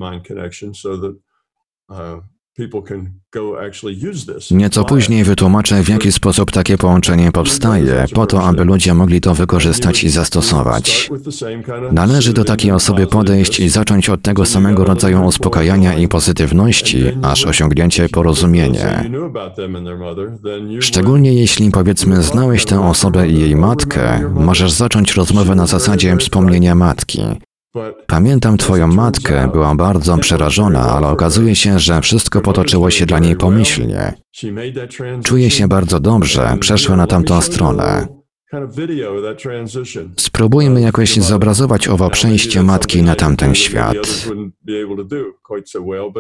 Nieco 4.50 4.84
później 4.84 5.24
wytłumaczę, 5.24 5.82
w 5.82 5.88
jaki 5.88 6.12
sposób 6.12 6.50
takie 6.50 6.78
połączenie 6.78 7.32
powstaje, 7.32 8.04
po 8.14 8.26
to, 8.26 8.42
aby 8.44 8.64
ludzie 8.64 8.94
mogli 8.94 9.20
to 9.20 9.34
wykorzystać 9.34 10.04
i 10.04 10.08
zastosować. 10.08 11.10
Należy 11.92 12.32
do 12.32 12.44
takiej 12.44 12.70
osoby 12.70 13.06
podejść 13.06 13.60
i 13.60 13.68
zacząć 13.68 14.08
od 14.08 14.22
tego 14.22 14.44
samego 14.46 14.84
rodzaju 14.84 15.24
uspokajania 15.24 15.94
i 15.94 16.08
pozytywności, 16.08 17.04
aż 17.22 17.46
osiągnięcie 17.46 18.08
porozumienie. 18.08 19.10
Szczególnie 20.80 21.34
jeśli 21.34 21.70
powiedzmy 21.70 22.22
znałeś 22.22 22.64
tę 22.64 22.88
osobę 22.88 23.28
i 23.28 23.38
jej 23.38 23.56
matkę, 23.56 24.30
możesz 24.34 24.72
zacząć 24.72 25.14
rozmowę 25.14 25.54
na 25.54 25.66
zasadzie 25.66 26.16
wspomnienia 26.16 26.74
matki. 26.74 27.22
Pamiętam 28.06 28.56
twoją 28.56 28.86
matkę, 28.86 29.48
była 29.52 29.74
bardzo 29.74 30.18
przerażona, 30.18 30.80
ale 30.80 31.08
okazuje 31.08 31.54
się, 31.54 31.78
że 31.78 32.00
wszystko 32.00 32.40
potoczyło 32.40 32.90
się 32.90 33.06
dla 33.06 33.18
niej 33.18 33.36
pomyślnie. 33.36 34.12
Czuje 35.24 35.50
się 35.50 35.68
bardzo 35.68 36.00
dobrze, 36.00 36.56
przeszła 36.60 36.96
na 36.96 37.06
tamtą 37.06 37.40
stronę. 37.40 38.17
Spróbujmy 40.16 40.80
jakoś 40.80 41.16
zobrazować 41.16 41.88
owo 41.88 42.10
przejście 42.10 42.62
matki 42.62 43.02
na 43.02 43.14
tamten 43.14 43.54
świat. 43.54 44.26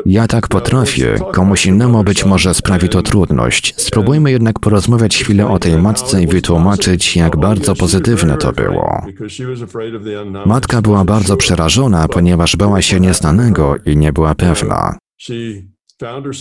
Ja 0.06 0.26
tak 0.26 0.48
potrafię, 0.48 1.14
komuś 1.32 1.66
innemu 1.66 2.04
być 2.04 2.24
może 2.24 2.54
sprawi 2.54 2.88
to 2.88 3.02
trudność. 3.02 3.74
Spróbujmy 3.76 4.30
jednak 4.30 4.58
porozmawiać 4.58 5.16
chwilę 5.18 5.48
o 5.48 5.58
tej 5.58 5.78
matce 5.78 6.22
i 6.22 6.26
wytłumaczyć, 6.26 7.16
jak 7.16 7.36
bardzo 7.36 7.74
pozytywne 7.74 8.36
to 8.36 8.52
było. 8.52 9.02
Matka 10.46 10.82
była 10.82 11.04
bardzo 11.04 11.36
przerażona, 11.36 12.08
ponieważ 12.08 12.56
bała 12.56 12.82
się 12.82 13.00
nieznanego 13.00 13.74
i 13.86 13.96
nie 13.96 14.12
była 14.12 14.34
pewna. 14.34 14.98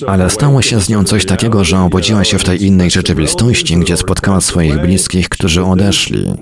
Ale 0.07 0.29
stało 0.29 0.61
się 0.61 0.81
z 0.81 0.89
nią 0.89 1.03
coś 1.03 1.25
takiego, 1.25 1.63
że 1.63 1.79
obudziła 1.79 2.23
się 2.23 2.39
w 2.39 2.43
tej 2.43 2.63
innej 2.63 2.91
rzeczywistości, 2.91 3.77
gdzie 3.77 3.97
spotkała 3.97 4.41
swoich 4.41 4.81
bliskich, 4.81 5.29
którzy 5.29 5.63
odeszli. 5.63 6.33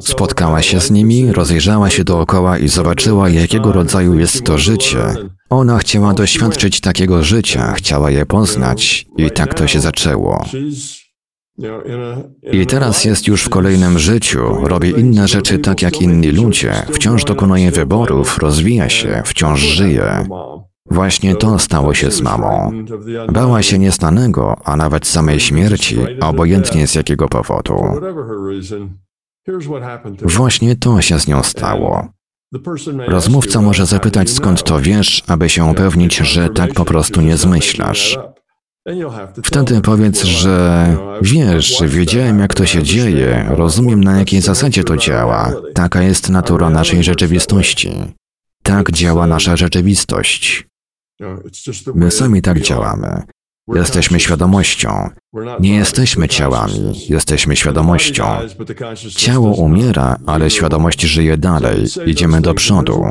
Spotkała 0.00 0.62
się 0.62 0.80
z 0.80 0.90
nimi, 0.90 1.32
rozejrzała 1.32 1.90
się 1.90 2.04
dookoła 2.04 2.58
i 2.58 2.68
zobaczyła, 2.68 3.28
jakiego 3.28 3.72
rodzaju 3.72 4.18
jest 4.18 4.44
to 4.44 4.58
życie. 4.58 4.98
Ona 5.50 5.78
chciała 5.78 6.14
doświadczyć 6.14 6.80
takiego 6.80 7.22
życia, 7.22 7.72
chciała 7.72 8.10
je 8.10 8.26
poznać, 8.26 9.06
i 9.16 9.30
tak 9.30 9.54
to 9.54 9.66
się 9.66 9.80
zaczęło. 9.80 10.44
I 12.52 12.66
teraz 12.66 13.04
jest 13.04 13.26
już 13.26 13.42
w 13.42 13.48
kolejnym 13.48 13.98
życiu, 13.98 14.40
robi 14.62 14.88
inne 14.88 15.28
rzeczy 15.28 15.58
tak 15.58 15.82
jak 15.82 16.00
inni 16.02 16.30
ludzie, 16.30 16.72
wciąż 16.92 17.24
dokonuje 17.24 17.70
wyborów, 17.70 18.38
rozwija 18.38 18.88
się, 18.88 19.22
wciąż 19.24 19.60
żyje. 19.60 20.26
Właśnie 20.92 21.36
to 21.36 21.58
stało 21.58 21.94
się 21.94 22.10
z 22.10 22.22
mamą. 22.22 22.72
Bała 23.32 23.62
się 23.62 23.78
nieznanego, 23.78 24.56
a 24.64 24.76
nawet 24.76 25.06
samej 25.06 25.40
śmierci, 25.40 25.98
obojętnie 26.20 26.86
z 26.86 26.94
jakiego 26.94 27.28
powodu. 27.28 27.74
Właśnie 30.22 30.76
to 30.76 31.00
się 31.00 31.20
z 31.20 31.26
nią 31.26 31.42
stało. 31.42 32.08
Rozmówca 33.06 33.60
może 33.62 33.86
zapytać, 33.86 34.30
skąd 34.30 34.62
to 34.64 34.80
wiesz, 34.80 35.22
aby 35.26 35.48
się 35.48 35.64
upewnić, 35.64 36.16
że 36.16 36.48
tak 36.48 36.74
po 36.74 36.84
prostu 36.84 37.20
nie 37.20 37.36
zmyślasz. 37.36 38.18
Wtedy 39.44 39.80
powiedz, 39.80 40.22
że 40.22 40.86
wiesz, 41.22 41.82
wiedziałem 41.86 42.38
jak 42.38 42.54
to 42.54 42.66
się 42.66 42.82
dzieje, 42.82 43.46
rozumiem 43.48 44.04
na 44.04 44.18
jakiej 44.18 44.40
zasadzie 44.40 44.84
to 44.84 44.96
działa. 44.96 45.52
Taka 45.74 46.02
jest 46.02 46.30
natura 46.30 46.70
naszej 46.70 47.02
rzeczywistości. 47.02 47.92
Tak 48.62 48.92
działa 48.92 49.26
nasza 49.26 49.56
rzeczywistość. 49.56 50.71
My 51.94 52.10
sami 52.10 52.42
tak 52.42 52.60
działamy. 52.60 53.22
Jesteśmy 53.74 54.20
świadomością. 54.20 55.10
Nie 55.60 55.74
jesteśmy 55.74 56.28
ciałami, 56.28 56.92
jesteśmy 57.08 57.56
świadomością. 57.56 58.24
Ciało 59.16 59.54
umiera, 59.54 60.18
ale 60.26 60.50
świadomość 60.50 61.00
żyje 61.00 61.36
dalej. 61.36 61.84
Idziemy 62.06 62.40
do 62.40 62.54
przodu. 62.54 63.04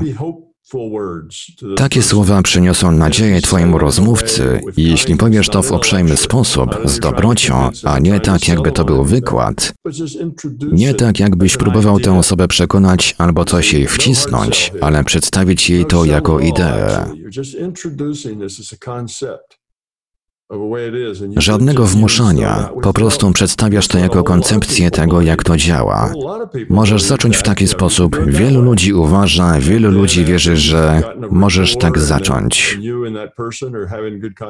Takie 1.78 2.02
słowa 2.04 2.42
przyniosą 2.42 2.92
nadzieję 2.92 3.42
Twojemu 3.42 3.78
rozmówcy 3.78 4.62
jeśli 4.78 5.16
powiesz 5.16 5.50
to 5.50 5.64
w 5.64 5.72
uprzejmy 5.72 6.18
sposób, 6.18 6.70
z 6.86 7.00
dobrocią, 7.00 7.70
a 7.84 8.00
nie 8.00 8.20
tak, 8.20 8.48
jakby 8.48 8.72
to 8.72 8.86
był 8.86 9.04
wykład, 9.04 9.74
nie 10.72 10.94
tak, 10.94 11.20
jakbyś 11.20 11.58
próbował 11.58 12.00
tę 12.00 12.18
osobę 12.18 12.48
przekonać 12.48 13.16
albo 13.18 13.46
coś 13.46 13.74
jej 13.74 13.88
wcisnąć, 13.88 14.72
ale 14.82 15.04
przedstawić 15.04 15.70
jej 15.70 15.86
to 15.86 16.06
jako 16.06 16.40
ideę. 16.40 17.12
Żadnego 21.38 21.86
wmuszania, 21.86 22.70
po 22.84 22.94
prostu 22.94 23.32
przedstawiasz 23.32 23.88
to 23.88 23.98
jako 23.98 24.24
koncepcję 24.24 24.92
tego, 24.92 25.22
jak 25.22 25.44
to 25.44 25.58
działa. 25.58 26.14
Możesz 26.70 27.04
zacząć 27.04 27.38
w 27.38 27.44
taki 27.44 27.68
sposób. 27.68 28.18
Wielu 28.28 28.62
ludzi 28.62 28.94
uważa, 28.94 29.60
wielu 29.60 29.92
ludzi 29.92 30.26
wierzy, 30.26 30.58
że 30.58 31.04
możesz 31.32 31.78
tak 31.78 32.00
zacząć. 32.00 32.80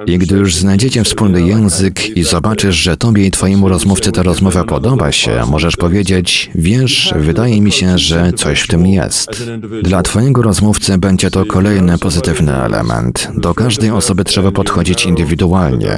I 0.06 0.18
gdy 0.18 0.36
już 0.36 0.56
znajdziecie 0.56 1.04
wspólny 1.04 1.42
język 1.42 2.18
i 2.18 2.24
zobaczysz, 2.24 2.76
że 2.76 2.98
tobie 2.98 3.26
i 3.26 3.32
twojemu 3.32 3.70
rozmówcy 3.70 4.12
ta 4.12 4.24
rozmowa 4.24 4.64
podoba 4.64 5.12
się, 5.12 5.44
możesz 5.52 5.78
powiedzieć, 5.78 6.52
wiesz, 6.56 7.14
wydaje 7.18 7.62
mi 7.62 7.72
się, 7.72 7.98
że 7.98 8.34
coś 8.34 8.62
w 8.62 8.68
tym 8.68 8.88
jest. 8.88 9.44
Dla 9.84 10.02
twojego 10.04 10.42
rozmówcy 10.42 10.98
będzie 10.98 11.32
to 11.32 11.46
kolejny 11.46 11.98
pozytywny 11.98 12.54
element. 12.64 13.32
Do 13.38 13.54
każdej 13.54 13.92
osoby 13.92 14.24
trzeba 14.24 14.52
podchodzić 14.52 15.06
indywidualnie. 15.06 15.91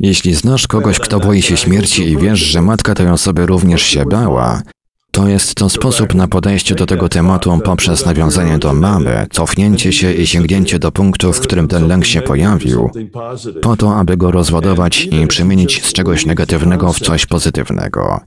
Jeśli 0.00 0.34
znasz 0.34 0.66
kogoś, 0.66 0.98
kto 0.98 1.20
boi 1.20 1.42
się 1.42 1.56
śmierci 1.56 2.02
i 2.02 2.16
wiesz, 2.16 2.40
że 2.40 2.62
matka 2.62 2.94
tej 2.94 3.08
osoby 3.08 3.46
również 3.46 3.82
się 3.82 4.04
bała, 4.04 4.62
to 5.12 5.28
jest 5.28 5.54
to 5.54 5.68
sposób 5.68 6.14
na 6.14 6.28
podejście 6.28 6.74
do 6.74 6.86
tego 6.86 7.08
tematu 7.08 7.60
poprzez 7.64 8.06
nawiązanie 8.06 8.58
do 8.58 8.72
mamy, 8.74 9.26
cofnięcie 9.30 9.92
się 9.92 10.12
i 10.12 10.26
sięgnięcie 10.26 10.78
do 10.78 10.92
punktu, 10.92 11.32
w 11.32 11.40
którym 11.40 11.68
ten 11.68 11.88
lęk 11.88 12.04
się 12.04 12.22
pojawił, 12.22 12.90
po 13.62 13.76
to, 13.76 13.96
aby 13.96 14.16
go 14.16 14.30
rozładować 14.30 15.08
i 15.10 15.26
przemienić 15.26 15.84
z 15.84 15.92
czegoś 15.92 16.26
negatywnego 16.26 16.92
w 16.92 17.00
coś 17.00 17.26
pozytywnego. 17.26 18.20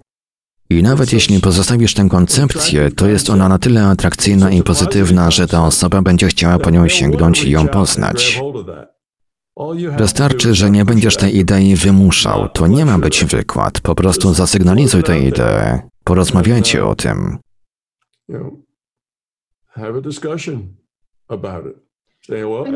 I 0.69 0.83
nawet 0.83 1.13
jeśli 1.13 1.39
pozostawisz 1.39 1.93
tę 1.93 2.07
koncepcję, 2.09 2.91
to 2.91 3.07
jest 3.07 3.29
ona 3.29 3.49
na 3.49 3.59
tyle 3.59 3.87
atrakcyjna 3.87 4.51
i 4.51 4.63
pozytywna, 4.63 5.31
że 5.31 5.47
ta 5.47 5.65
osoba 5.65 6.01
będzie 6.01 6.27
chciała 6.27 6.59
po 6.59 6.69
nią 6.69 6.87
sięgnąć 6.87 7.43
i 7.43 7.49
ją 7.49 7.67
poznać. 7.67 8.41
Wystarczy, 9.97 10.55
że 10.55 10.71
nie 10.71 10.85
będziesz 10.85 11.17
tej 11.17 11.37
idei 11.37 11.75
wymuszał. 11.75 12.49
To 12.49 12.67
nie 12.67 12.85
ma 12.85 12.99
być 12.99 13.25
wykład. 13.25 13.79
Po 13.81 13.95
prostu 13.95 14.33
zasygnalizuj 14.33 15.03
tę 15.03 15.19
ideę. 15.19 15.81
Porozmawiajcie 16.03 16.85
o 16.85 16.95
tym. 16.95 17.37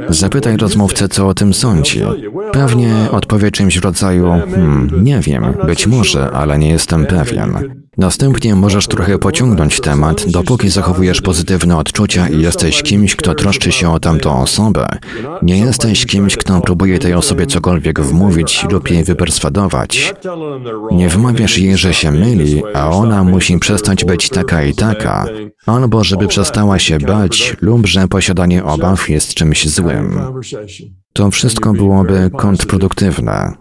Zapytaj 0.10 0.58
rozmówcę, 0.58 1.08
co 1.10 1.28
o 1.28 1.34
tym 1.34 1.54
sądzi. 1.54 2.02
Pewnie 2.52 3.08
odpowie 3.12 3.52
czymś 3.52 3.80
w 3.80 3.84
rodzaju: 3.84 4.26
Hmm, 4.30 5.04
nie 5.04 5.20
wiem, 5.20 5.54
być 5.65 5.88
może, 5.88 6.32
ale 6.32 6.60
nie 6.60 6.70
jestem 6.70 7.06
pewien. 7.06 7.82
Następnie 7.99 8.55
możesz 8.55 8.88
trochę 8.88 9.17
pociągnąć 9.17 9.79
temat, 9.81 10.25
dopóki 10.27 10.69
zachowujesz 10.69 11.21
pozytywne 11.21 11.77
odczucia 11.77 12.29
i 12.29 12.41
jesteś 12.41 12.83
kimś, 12.83 13.15
kto 13.15 13.35
troszczy 13.35 13.71
się 13.71 13.91
o 13.91 13.99
tamtą 13.99 14.41
osobę. 14.41 14.88
Nie 15.41 15.57
jesteś 15.57 16.05
kimś, 16.05 16.38
kto 16.38 16.62
próbuje 16.62 16.99
tej 16.99 17.13
osobie 17.13 17.45
cokolwiek 17.45 18.01
wmówić 18.01 18.65
lub 18.71 18.89
jej 18.89 19.03
wyperswadować. 19.03 20.13
Nie 20.91 21.09
wmawiasz 21.09 21.57
jej, 21.57 21.77
że 21.77 21.93
się 21.93 22.12
myli, 22.12 22.63
a 22.73 22.89
ona 22.89 23.23
musi 23.23 23.59
przestać 23.59 24.05
być 24.05 24.29
taka 24.29 24.63
i 24.63 24.73
taka, 24.73 25.25
albo 25.65 26.03
żeby 26.03 26.27
przestała 26.27 26.79
się 26.79 26.99
bać, 26.99 27.55
lub 27.62 27.88
że 27.88 28.07
posiadanie 28.07 28.63
obaw 28.63 29.09
jest 29.09 29.33
czymś 29.33 29.69
złym. 29.69 30.19
To 31.19 31.32
wszystko 31.32 31.73
byłoby 31.73 32.29
kontrproduktywne. 32.38 33.53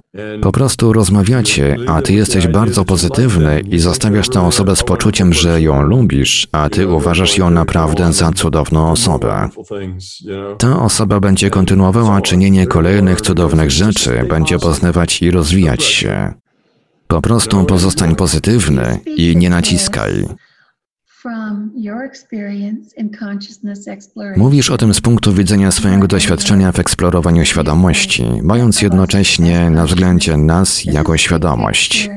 Po 0.43 0.53
prostu 0.53 0.93
rozmawiacie, 0.93 1.77
a 1.87 2.03
ty 2.03 2.13
jesteś 2.13 2.47
bardzo 2.47 2.85
pozytywny 2.85 3.61
i 3.61 3.79
zostawiasz 3.79 4.29
tę 4.29 4.47
osobę 4.47 4.77
z 4.77 4.83
poczuciem, 4.83 5.33
że 5.33 5.63
ją 5.63 5.83
lubisz, 5.83 6.49
a 6.53 6.69
ty 6.69 6.89
uważasz 6.89 7.39
ją 7.39 7.51
naprawdę 7.51 8.13
za 8.13 8.33
cudowną 8.33 8.91
osobę. 8.91 9.49
Ta 10.59 10.83
osoba 10.83 11.21
będzie 11.21 11.51
kontynuowała 11.51 12.21
czynienie 12.21 12.67
kolejnych 12.67 13.21
cudownych 13.21 13.71
rzeczy, 13.71 14.27
będzie 14.29 14.59
poznawać 14.59 15.23
i 15.23 15.31
rozwijać 15.31 15.83
się. 15.83 16.35
Po 17.09 17.23
prostu 17.23 17.65
pozostań 17.65 18.17
pozytywny 18.17 18.99
i 19.17 19.37
nie 19.37 19.51
naciskaj. 19.51 20.25
Mówisz 24.37 24.71
o 24.71 24.77
tym 24.77 24.95
z 24.95 25.01
punktu 25.01 25.35
widzenia 25.35 25.71
swojego 25.71 26.07
doświadczenia 26.07 26.73
w 26.73 26.79
eksplorowaniu 26.79 27.45
świadomości, 27.45 28.25
mając 28.43 28.83
jednocześnie 28.83 29.71
na 29.71 29.87
względzie 29.87 30.37
nas 30.37 30.85
jako 30.85 31.17
świadomość. 31.17 32.11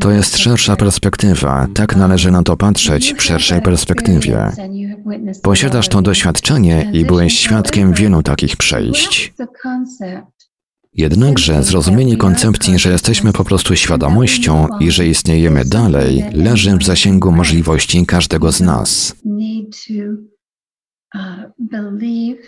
To 0.00 0.10
jest 0.10 0.38
szersza 0.38 0.76
perspektywa, 0.76 1.68
tak 1.74 1.96
należy 1.96 2.30
na 2.30 2.42
to 2.42 2.56
patrzeć 2.56 3.14
w 3.14 3.22
szerszej 3.22 3.62
perspektywie. 3.62 4.52
Posiadasz 5.42 5.88
to 5.88 6.02
doświadczenie 6.02 6.90
i 6.92 7.04
byłeś 7.04 7.38
świadkiem 7.38 7.92
wielu 7.92 8.22
takich 8.22 8.56
przejść. 8.56 9.34
Jednakże 10.94 11.62
zrozumienie 11.62 12.16
koncepcji, 12.16 12.78
że 12.78 12.90
jesteśmy 12.92 13.32
po 13.32 13.44
prostu 13.44 13.76
świadomością 13.76 14.66
i 14.80 14.90
że 14.90 15.06
istniejemy 15.06 15.64
dalej, 15.64 16.24
leży 16.32 16.76
w 16.76 16.84
zasięgu 16.84 17.32
możliwości 17.32 18.06
każdego 18.06 18.52
z 18.52 18.60
nas. 18.60 19.16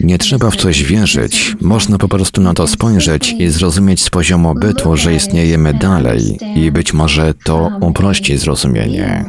Nie 0.00 0.18
trzeba 0.18 0.50
w 0.50 0.57
coś 0.57 0.85
wierzyć, 0.85 1.57
można 1.61 1.98
po 1.98 2.09
prostu 2.09 2.40
na 2.40 2.54
to 2.54 2.66
spojrzeć 2.66 3.33
i 3.38 3.48
zrozumieć 3.48 4.02
z 4.02 4.11
poziomu 4.11 4.54
bytu, 4.54 4.96
że 4.96 5.14
istniejemy 5.14 5.74
dalej 5.74 6.38
i 6.57 6.72
być 6.72 6.92
może 6.92 7.35
to 7.35 7.70
uprości 7.80 8.37
zrozumienie. 8.38 9.24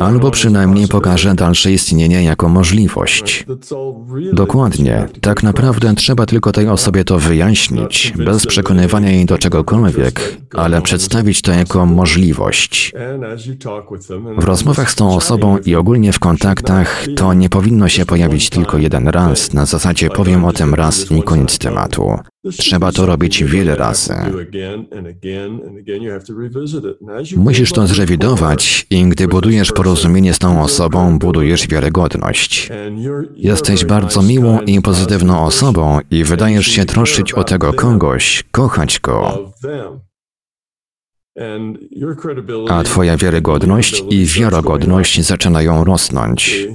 Albo 0.00 0.30
przynajmniej 0.30 0.88
pokaże 0.88 1.34
dalsze 1.34 1.72
istnienie 1.72 2.22
jako 2.24 2.48
możliwość. 2.48 3.46
Dokładnie, 4.32 5.08
tak 5.20 5.42
naprawdę 5.42 5.94
trzeba 5.94 6.26
tylko 6.26 6.52
tej 6.52 6.68
osobie 6.68 7.04
to 7.04 7.18
wyjaśnić, 7.18 8.12
bez 8.16 8.46
przekonywania 8.46 9.10
jej 9.10 9.26
do 9.26 9.38
czegokolwiek, 9.38 10.36
ale 10.54 10.82
przedstawić 10.82 11.42
to 11.42 11.52
jako 11.52 11.86
możliwość. 11.86 12.92
W 14.38 14.44
rozmowach 14.44 14.90
z 14.90 14.94
tą 14.94 15.14
osobą 15.16 15.58
i 15.58 15.74
ogólnie 15.74 16.12
w 16.12 16.18
kontaktach 16.18 17.06
to 17.16 17.34
nie 17.34 17.48
powinno 17.48 17.88
się 17.88 18.06
pojawić 18.06 18.50
tylko 18.50 18.78
jeden 18.78 19.08
raz, 19.08 19.52
na 19.52 19.66
zasadzie 19.66 20.10
powiem 20.10 20.44
o 20.44 20.52
tym 20.52 20.74
raz 20.74 21.12
i 21.12 21.22
koniec 21.22 21.58
tematu. 21.58 22.18
Trzeba 22.58 22.92
to 22.92 23.06
robić 23.06 23.44
wiele 23.44 23.76
razy. 23.76 24.14
Musisz 27.36 27.72
to 27.72 27.86
zrewidować 27.86 28.86
i 28.90 29.04
gdy 29.08 29.28
budujesz 29.28 29.72
porozumienie 29.72 30.34
z 30.34 30.38
tą 30.38 30.62
osobą, 30.62 31.18
budujesz 31.18 31.68
wiarygodność. 31.68 32.70
Jesteś 33.36 33.84
bardzo 33.84 34.22
miłą 34.22 34.60
i 34.60 34.80
pozytywną 34.80 35.44
osobą 35.44 35.98
i 36.10 36.24
wydajesz 36.24 36.66
się 36.66 36.84
troszczyć 36.84 37.32
o 37.32 37.44
tego 37.44 37.72
kogoś, 37.72 38.44
kochać 38.50 39.00
go. 39.00 39.52
A 42.68 42.82
twoja 42.82 43.16
wiarygodność 43.16 44.04
i 44.10 44.26
wiarogodność 44.26 45.20
zaczynają 45.20 45.84
rosnąć. 45.84 46.68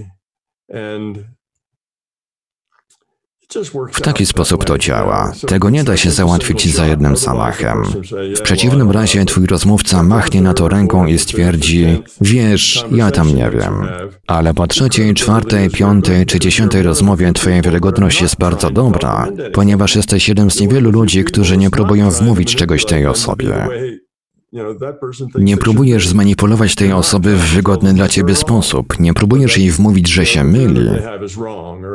W 3.92 4.02
taki 4.02 4.26
sposób 4.26 4.66
to 4.66 4.78
działa. 4.78 5.32
Tego 5.48 5.70
nie 5.70 5.84
da 5.84 5.98
się 5.98 6.12
załatwić 6.12 6.76
za 6.76 6.88
jednym 6.88 7.18
zamachem. 7.18 7.84
W 8.38 8.42
przeciwnym 8.42 8.92
razie 8.92 9.26
twój 9.26 9.46
rozmówca 9.46 10.04
machnie 10.04 10.42
na 10.42 10.54
to 10.54 10.68
ręką 10.68 11.06
i 11.06 11.20
stwierdzi: 11.20 12.04
Wiesz, 12.22 12.86
ja 12.92 13.12
tam 13.12 13.36
nie 13.36 13.50
wiem. 13.50 13.88
Ale 14.28 14.54
po 14.54 14.68
trzeciej, 14.68 15.14
czwartej, 15.14 15.70
piątej 15.70 16.26
czy 16.26 16.40
dziesiątej 16.40 16.84
rozmowie 16.84 17.34
twoja 17.34 17.62
wiarygodność 17.62 18.22
jest 18.22 18.38
bardzo 18.38 18.70
dobra, 18.70 19.28
ponieważ 19.54 19.96
jesteś 19.96 20.28
jednym 20.28 20.52
z 20.52 20.60
niewielu 20.60 20.92
ludzi, 20.92 21.24
którzy 21.24 21.58
nie 21.58 21.70
próbują 21.70 22.12
wmówić 22.12 22.56
czegoś 22.56 22.86
tej 22.86 23.06
osobie. 23.08 23.68
Nie 25.36 25.58
próbujesz 25.58 26.08
zmanipulować 26.08 26.76
tej 26.76 26.92
osoby 26.92 27.36
w 27.36 27.40
wygodny 27.40 27.94
dla 27.94 28.08
ciebie 28.08 28.36
sposób. 28.36 29.00
Nie 29.00 29.14
próbujesz 29.14 29.58
jej 29.58 29.72
wmówić, 29.72 30.08
że 30.10 30.26
się 30.26 30.44
myli, 30.44 30.90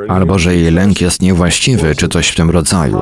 albo 0.09 0.38
że 0.38 0.57
jej 0.57 0.71
lęk 0.71 1.01
jest 1.01 1.23
niewłaściwy, 1.23 1.94
czy 1.97 2.09
coś 2.09 2.29
w 2.29 2.37
tym 2.37 2.51
rodzaju. 2.51 2.99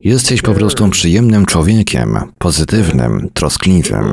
Jesteś 0.00 0.42
po 0.42 0.54
prostu 0.54 0.88
przyjemnym 0.88 1.46
człowiekiem, 1.46 2.18
pozytywnym, 2.38 3.28
troskliwym. 3.34 4.04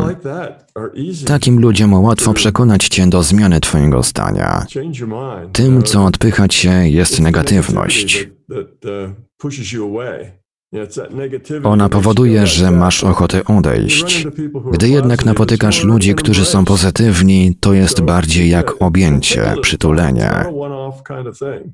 Takim 1.25 1.59
ludziom 1.59 1.93
łatwo 1.93 2.33
przekonać 2.33 2.87
cię 2.87 3.07
do 3.07 3.23
zmiany 3.23 3.59
twojego 3.59 4.03
zdania. 4.03 4.65
Tym, 5.53 5.83
co 5.83 6.05
odpycha 6.05 6.47
cię, 6.47 6.69
jest 6.89 7.19
negatywność. 7.19 8.29
Ona 11.63 11.89
powoduje, 11.89 12.47
że 12.47 12.71
masz 12.71 13.03
ochotę 13.03 13.43
odejść. 13.45 14.27
Gdy 14.71 14.89
jednak 14.89 15.25
napotykasz 15.25 15.83
ludzi, 15.83 16.15
którzy 16.15 16.45
są 16.45 16.65
pozytywni, 16.65 17.57
to 17.59 17.73
jest 17.73 18.01
bardziej 18.01 18.49
jak 18.49 18.81
objęcie, 18.81 19.53
przytulenie. 19.61 20.31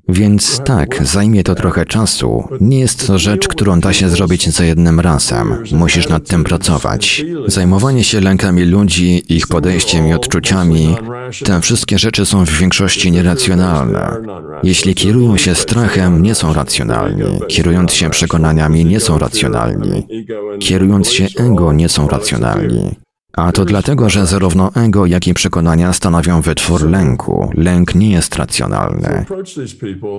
Więc 0.08 0.60
tak, 0.64 1.06
zajmie 1.06 1.44
to 1.44 1.54
trochę 1.54 1.86
czasu. 1.86 2.48
Nie 2.60 2.80
jest 2.80 3.06
to 3.06 3.18
rzecz, 3.18 3.48
którą 3.48 3.80
da 3.80 3.92
się 3.92 4.08
zrobić 4.08 4.48
za 4.48 4.64
jednym 4.64 5.00
razem. 5.00 5.56
Musisz 5.72 6.08
nad 6.08 6.28
tym 6.28 6.44
pracować. 6.44 7.24
Zajmowanie 7.46 8.04
się 8.04 8.20
lękami 8.20 8.64
ludzi, 8.64 9.22
ich 9.28 9.46
podejściem 9.46 10.08
i 10.08 10.12
odczuciami, 10.14 10.96
te 11.44 11.60
wszystkie 11.60 11.98
rzeczy 11.98 12.26
są 12.26 12.44
w 12.44 12.50
większości 12.50 13.12
nieracjonalne. 13.12 14.16
Jeśli 14.62 14.94
kierują 14.94 15.36
się 15.36 15.54
strachem, 15.54 16.22
nie 16.22 16.34
są 16.34 16.52
racjonalni. 16.52 17.24
Kierując 17.48 17.92
się 17.92 18.10
przekonaniami, 18.10 18.83
nie 18.84 19.00
są 19.00 19.18
racjonalni. 19.18 20.06
Kierując 20.60 21.10
się 21.10 21.26
ego, 21.38 21.72
nie 21.72 21.88
są 21.88 22.08
racjonalni. 22.08 22.94
A 23.36 23.52
to 23.52 23.64
dlatego, 23.64 24.10
że 24.10 24.26
zarówno 24.26 24.70
ego, 24.74 25.06
jak 25.06 25.26
i 25.26 25.34
przekonania 25.34 25.92
stanowią 25.92 26.40
wytwór 26.40 26.90
lęku. 26.90 27.50
Lęk 27.54 27.94
nie 27.94 28.10
jest 28.10 28.36
racjonalny. 28.36 29.24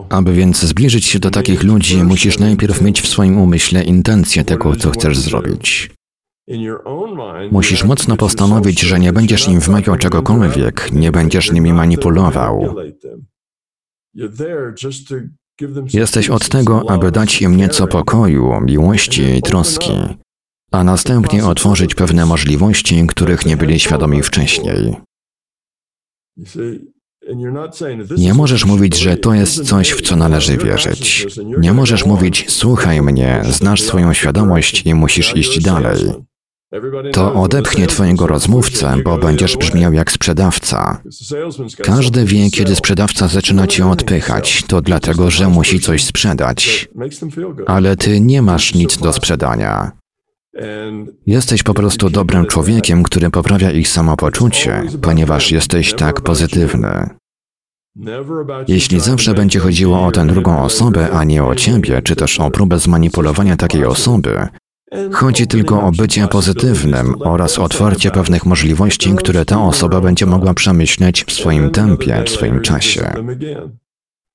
Aby 0.10 0.34
więc 0.34 0.62
zbliżyć 0.62 1.06
się 1.06 1.20
do 1.20 1.32
takich 1.32 1.64
ludzi, 1.64 2.04
musisz 2.04 2.40
najpierw 2.40 2.82
mieć 2.82 3.02
w 3.02 3.08
swoim 3.08 3.38
umyśle 3.38 3.84
intencję 3.84 4.44
tego, 4.44 4.76
co 4.76 4.92
chcesz 4.92 5.18
zrobić. 5.18 5.92
Musisz 7.52 7.84
mocno 7.84 8.18
postanowić, 8.18 8.82
że 8.82 9.00
nie 9.00 9.14
będziesz 9.14 9.48
im 9.48 9.60
wmawiał 9.60 9.98
czegokolwiek, 9.98 10.92
nie 10.92 11.12
będziesz 11.12 11.52
nimi 11.52 11.74
manipulował. 11.74 12.76
Jesteś 15.94 16.30
od 16.30 16.50
tego, 16.50 16.90
aby 16.90 17.12
dać 17.12 17.42
im 17.42 17.58
nieco 17.58 17.88
pokoju, 17.88 18.62
miłości 18.62 19.24
i 19.38 19.42
troski, 19.42 19.92
a 20.72 20.84
następnie 20.84 21.46
otworzyć 21.46 21.96
pewne 21.96 22.26
możliwości, 22.26 23.08
których 23.08 23.46
nie 23.46 23.58
byli 23.58 23.80
świadomi 23.80 24.24
wcześniej. 24.24 24.96
Nie 28.18 28.34
możesz 28.34 28.66
mówić, 28.66 28.98
że 28.98 29.18
to 29.18 29.34
jest 29.34 29.68
coś, 29.68 29.92
w 29.92 30.02
co 30.02 30.16
należy 30.16 30.58
wierzyć. 30.58 31.28
Nie 31.60 31.74
możesz 31.74 32.06
mówić, 32.06 32.46
słuchaj 32.48 33.02
mnie, 33.02 33.42
znasz 33.50 33.82
swoją 33.82 34.14
świadomość 34.14 34.86
i 34.86 34.94
musisz 34.94 35.36
iść 35.36 35.62
dalej. 35.62 35.98
To 37.14 37.34
odepchnie 37.34 37.88
twojego 37.88 38.28
rozmówcę, 38.28 38.96
bo 39.04 39.18
będziesz 39.18 39.58
brzmiał 39.58 39.94
jak 39.94 40.12
sprzedawca. 40.12 41.02
Każdy 41.84 42.26
wie, 42.26 42.50
kiedy 42.52 42.76
sprzedawca 42.76 43.28
zaczyna 43.28 43.68
cię 43.68 43.88
odpychać, 43.90 44.64
to 44.68 44.82
dlatego, 44.82 45.32
że 45.32 45.48
musi 45.48 45.80
coś 45.80 46.04
sprzedać. 46.04 46.88
Ale 47.68 47.96
ty 47.96 48.22
nie 48.22 48.42
masz 48.42 48.74
nic 48.74 48.98
do 48.98 49.14
sprzedania. 49.14 49.92
Jesteś 51.28 51.64
po 51.64 51.74
prostu 51.74 52.10
dobrym 52.10 52.46
człowiekiem, 52.46 53.04
który 53.04 53.30
poprawia 53.30 53.72
ich 53.72 53.88
samopoczucie, 53.88 54.84
ponieważ 55.02 55.52
jesteś 55.52 55.94
tak 55.94 56.22
pozytywny. 56.22 57.10
Jeśli 58.68 59.00
zawsze 59.00 59.34
będzie 59.34 59.60
chodziło 59.60 60.06
o 60.06 60.12
tę 60.12 60.28
drugą 60.28 60.64
osobę, 60.64 61.12
a 61.12 61.24
nie 61.24 61.44
o 61.44 61.56
ciebie, 61.56 62.02
czy 62.02 62.16
też 62.16 62.40
o 62.40 62.52
próbę 62.52 62.80
zmanipulowania 62.80 63.56
takiej 63.56 63.86
osoby, 63.86 64.48
Chodzi 65.12 65.48
tylko 65.48 65.84
o 65.84 65.92
bycie 65.92 66.28
pozytywnym 66.28 67.16
oraz 67.20 67.60
otwarcie 67.60 68.12
pewnych 68.12 68.46
możliwości, 68.46 69.16
które 69.16 69.46
ta 69.46 69.62
osoba 69.62 70.02
będzie 70.02 70.26
mogła 70.26 70.54
przemyśleć 70.54 71.24
w 71.24 71.32
swoim 71.32 71.70
tempie, 71.72 72.24
w 72.26 72.30
swoim 72.30 72.62
czasie. 72.62 73.14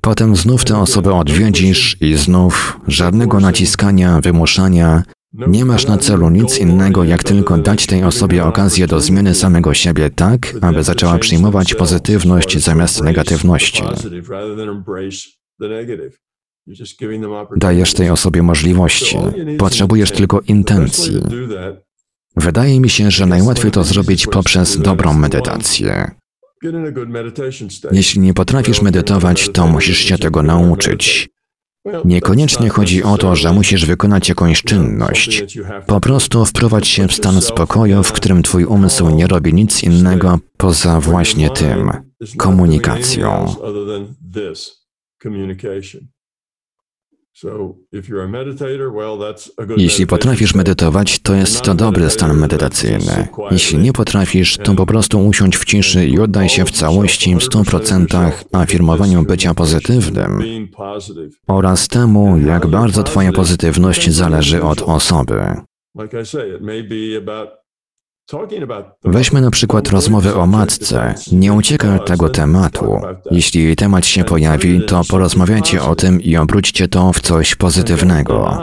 Potem 0.03 0.37
znów 0.37 0.65
tę 0.65 0.79
osobę 0.79 1.15
odwiedzisz 1.15 1.97
i 2.01 2.15
znów 2.15 2.81
żadnego 2.89 3.41
naciskania, 3.41 4.21
wymuszania. 4.21 5.03
Nie 5.33 5.65
masz 5.65 5.87
na 5.87 5.99
celu 5.99 6.31
nic 6.31 6.59
innego, 6.59 7.05
jak 7.05 7.25
tylko 7.25 7.59
dać 7.59 7.87
tej 7.87 8.05
osobie 8.05 8.45
okazję 8.45 8.87
do 8.87 9.01
zmiany 9.01 9.35
samego 9.35 9.75
siebie 9.75 10.11
tak, 10.11 10.55
aby 10.61 10.83
zaczęła 10.83 11.19
przyjmować 11.19 11.75
pozytywność 11.75 12.59
zamiast 12.59 13.03
negatywności. 13.03 13.83
Dajesz 17.57 17.95
tej 17.95 18.11
osobie 18.11 18.43
możliwości. 18.43 19.17
Potrzebujesz 19.59 20.11
tylko 20.11 20.41
intencji. 20.41 21.21
Wydaje 22.37 22.81
mi 22.81 22.89
się, 22.89 23.11
że 23.11 23.27
najłatwiej 23.27 23.71
to 23.71 23.85
zrobić 23.85 24.27
poprzez 24.27 24.79
dobrą 24.79 25.15
medytację. 25.15 26.11
Jeśli 27.93 28.21
nie 28.21 28.35
potrafisz 28.35 28.83
medytować, 28.83 29.49
to 29.49 29.67
musisz 29.67 29.99
się 29.99 30.19
tego 30.19 30.43
nauczyć. 30.43 31.29
Niekoniecznie 32.05 32.69
chodzi 32.69 33.03
o 33.03 33.19
to, 33.19 33.37
że 33.37 33.53
musisz 33.53 33.87
wykonać 33.87 34.29
jakąś 34.29 34.63
czynność. 34.63 35.45
Po 35.87 36.01
prostu 36.01 36.45
wprowadź 36.45 36.89
się 36.89 37.09
w 37.09 37.13
stan 37.13 37.41
spokoju, 37.41 38.03
w 38.03 38.13
którym 38.13 38.43
twój 38.43 38.65
umysł 38.65 39.11
nie 39.11 39.27
robi 39.27 39.55
nic 39.55 39.83
innego 39.83 40.39
poza 40.57 41.01
właśnie 41.01 41.51
tym 41.51 41.91
komunikacją. 42.37 43.55
Jeśli 49.77 50.07
potrafisz 50.07 50.55
medytować, 50.55 51.19
to 51.19 51.35
jest 51.35 51.63
to 51.63 51.75
dobry 51.75 52.11
stan 52.11 52.37
medytacyjny. 52.39 53.29
Jeśli 53.51 53.79
nie 53.79 53.93
potrafisz, 53.93 54.57
to 54.57 54.75
po 54.75 54.87
prostu 54.87 55.27
usiądź 55.27 55.57
w 55.57 55.65
ciszy 55.65 56.07
i 56.07 56.19
oddaj 56.19 56.49
się 56.49 56.65
w 56.65 56.71
całości 56.71 57.35
w 57.35 57.39
100% 57.39 58.31
afirmowaniu 58.53 59.23
bycia 59.25 59.55
pozytywnym. 59.55 60.43
oraz 61.47 61.89
temu, 61.89 62.39
jak 62.39 62.67
bardzo 62.67 63.03
Twoja 63.03 63.33
pozytywność 63.33 64.11
zależy 64.11 64.63
od 64.63 64.83
osoby. 64.83 65.41
Weźmy 69.05 69.41
na 69.41 69.51
przykład 69.51 69.89
rozmowę 69.89 70.35
o 70.35 70.47
matce. 70.47 71.15
Nie 71.33 71.53
uciekaj 71.53 71.97
od 71.97 72.07
tego 72.07 72.29
tematu. 72.29 73.01
Jeśli 73.31 73.77
temat 73.77 74.07
się 74.07 74.25
pojawi, 74.25 74.83
to 74.87 75.03
porozmawiajcie 75.11 75.83
o 75.83 75.95
tym 75.95 76.21
i 76.21 76.37
obróćcie 76.37 76.89
to 76.89 77.13
w 77.13 77.21
coś 77.21 77.55
pozytywnego. 77.55 78.59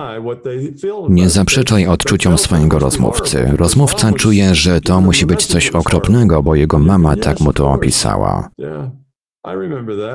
Nie 1.10 1.30
zaprzeczaj 1.30 1.88
odczuciom 1.88 2.38
swojego 2.38 2.80
rozmówcy. 2.80 3.52
Rozmówca 3.58 4.12
czuje, 4.12 4.56
że 4.56 4.82
to 4.82 5.02
musi 5.02 5.26
być 5.26 5.46
coś 5.46 5.70
okropnego, 5.70 6.44
bo 6.44 6.56
jego 6.56 6.80
mama 6.80 7.16
tak 7.16 7.40
mu 7.40 7.54
to 7.54 7.72
opisała. 7.72 8.50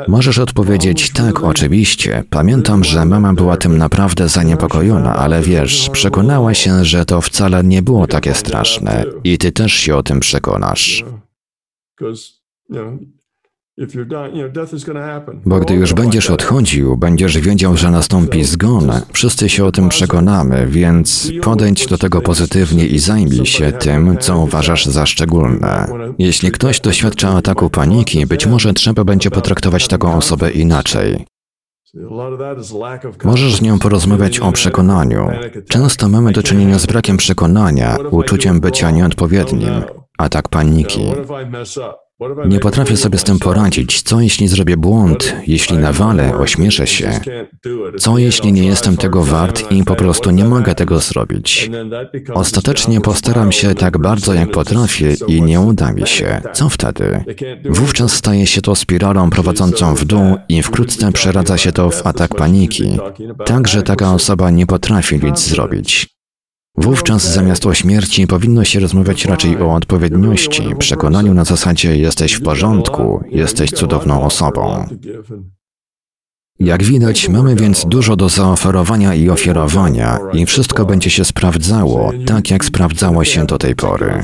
Możesz 0.09 0.39
odpowiedzieć 0.39 1.11
tak, 1.11 1.45
oczywiście. 1.45 2.25
Pamiętam, 2.31 2.85
że 2.85 3.05
mama 3.05 3.33
była 3.33 3.57
tym 3.57 3.79
naprawdę 3.79 4.29
zaniepokojona, 4.29 5.15
ale 5.15 5.43
wiesz, 5.43 5.91
przekonała 5.91 6.55
się, 6.55 6.85
że 6.85 7.05
to 7.05 7.21
wcale 7.21 7.65
nie 7.65 7.83
było 7.83 8.07
takie 8.07 8.35
straszne 8.35 9.05
i 9.25 9.39
ty 9.39 9.53
też 9.53 9.73
się 9.73 9.97
o 9.97 10.03
tym 10.03 10.21
przekonasz. 10.21 11.05
Bo 15.47 15.61
gdy 15.61 15.75
już 15.75 15.95
będziesz 15.95 16.31
odchodził, 16.31 16.97
będziesz 16.97 17.39
wiedział, 17.39 17.77
że 17.77 17.91
nastąpi 17.91 18.45
zgon. 18.45 18.93
Wszyscy 19.13 19.49
się 19.49 19.65
o 19.65 19.73
tym 19.73 19.89
przekonamy, 19.89 20.67
więc 20.67 21.33
podejdź 21.43 21.87
do 21.87 21.99
tego 21.99 22.21
pozytywnie 22.21 22.87
i 22.87 22.99
zajmij 22.99 23.47
się 23.47 23.73
tym, 23.73 24.17
co 24.21 24.39
uważasz 24.39 24.87
za 24.87 25.07
szczególne. 25.07 25.87
Jeśli 26.19 26.51
ktoś 26.51 26.81
doświadcza 26.81 27.31
ataku 27.31 27.71
paniki, 27.71 28.27
być 28.27 28.47
może 28.47 28.73
trzeba 28.73 29.05
będzie 29.05 29.31
potraktować 29.31 29.89
taką 29.89 30.17
osobę 30.17 30.51
inaczej. 30.51 31.27
Możesz 33.25 33.55
z 33.55 33.63
nią 33.63 33.79
porozmawiać 33.79 34.41
o 34.41 34.53
przekonaniu. 34.53 35.29
Często 35.69 36.09
mamy 36.09 36.33
do 36.33 36.43
czynienia 36.43 36.79
z 36.79 36.87
brakiem 36.87 37.17
przekonania, 37.17 37.97
uczuciem 38.11 38.61
bycia 38.61 38.91
nieodpowiednim, 38.91 39.83
atak 40.19 40.49
paniki. 40.49 41.13
Nie 42.47 42.61
potrafię 42.61 42.97
sobie 42.97 43.19
z 43.19 43.25
tym 43.25 43.39
poradzić. 43.39 44.03
Co 44.03 44.21
jeśli 44.21 44.49
zrobię 44.49 44.77
błąd, 44.77 45.35
jeśli 45.47 45.79
nawalę, 45.79 46.37
ośmieszę 46.37 46.87
się? 46.87 47.21
Co 47.99 48.19
jeśli 48.19 48.53
nie 48.53 48.65
jestem 48.65 48.97
tego 48.97 49.23
wart 49.23 49.73
i 49.73 49.85
po 49.85 49.95
prostu 49.95 50.31
nie 50.31 50.45
mogę 50.45 50.75
tego 50.75 50.99
zrobić? 50.99 51.71
Ostatecznie 52.35 53.01
postaram 53.01 53.53
się 53.53 53.75
tak 53.75 53.99
bardzo 53.99 54.35
jak 54.35 54.51
potrafię 54.51 55.15
i 55.27 55.43
nie 55.43 55.61
uda 55.61 55.93
mi 55.93 56.07
się. 56.07 56.41
Co 56.53 56.69
wtedy? 56.69 57.25
Wówczas 57.65 58.13
staje 58.13 58.47
się 58.47 58.61
to 58.61 58.75
spiralą 58.75 59.31
prowadzącą 59.31 59.95
w 59.95 60.05
dół 60.05 60.37
i 60.49 60.63
wkrótce 60.63 61.13
przeradza 61.13 61.59
się 61.59 61.73
to 61.73 61.91
w 61.91 62.07
atak 62.07 62.35
paniki. 62.35 62.99
Tak, 63.45 63.69
że 63.69 63.83
taka 63.83 64.15
osoba 64.15 64.51
nie 64.51 64.67
potrafi 64.67 65.21
nic 65.25 65.39
zrobić. 65.41 66.22
Wówczas 66.77 67.35
zamiast 67.35 67.67
o 67.67 67.75
śmierci 67.75 68.27
powinno 68.27 68.65
się 68.65 68.81
rozmawiać 68.81 69.25
raczej 69.25 69.57
o 69.63 69.75
odpowiedniości, 69.75 70.63
przekonaniu 70.79 71.35
na 71.35 71.45
zasadzie 71.45 71.97
jesteś 71.97 72.33
w 72.33 72.43
porządku, 72.43 73.25
jesteś 73.31 73.71
cudowną 73.71 74.25
osobą. 74.25 74.87
Jak 76.65 76.83
widać, 76.83 77.29
mamy 77.29 77.55
więc 77.55 77.85
dużo 77.87 78.17
do 78.17 78.29
zaoferowania 78.29 79.15
i 79.15 79.31
ofiarowania, 79.31 80.19
i 80.33 80.47
wszystko 80.47 80.85
będzie 80.85 81.11
się 81.11 81.25
sprawdzało, 81.25 82.13
tak 82.27 82.51
jak 82.51 82.65
sprawdzało 82.65 83.25
się 83.25 83.47
do 83.47 83.59
tej 83.59 83.75
pory. 83.75 84.23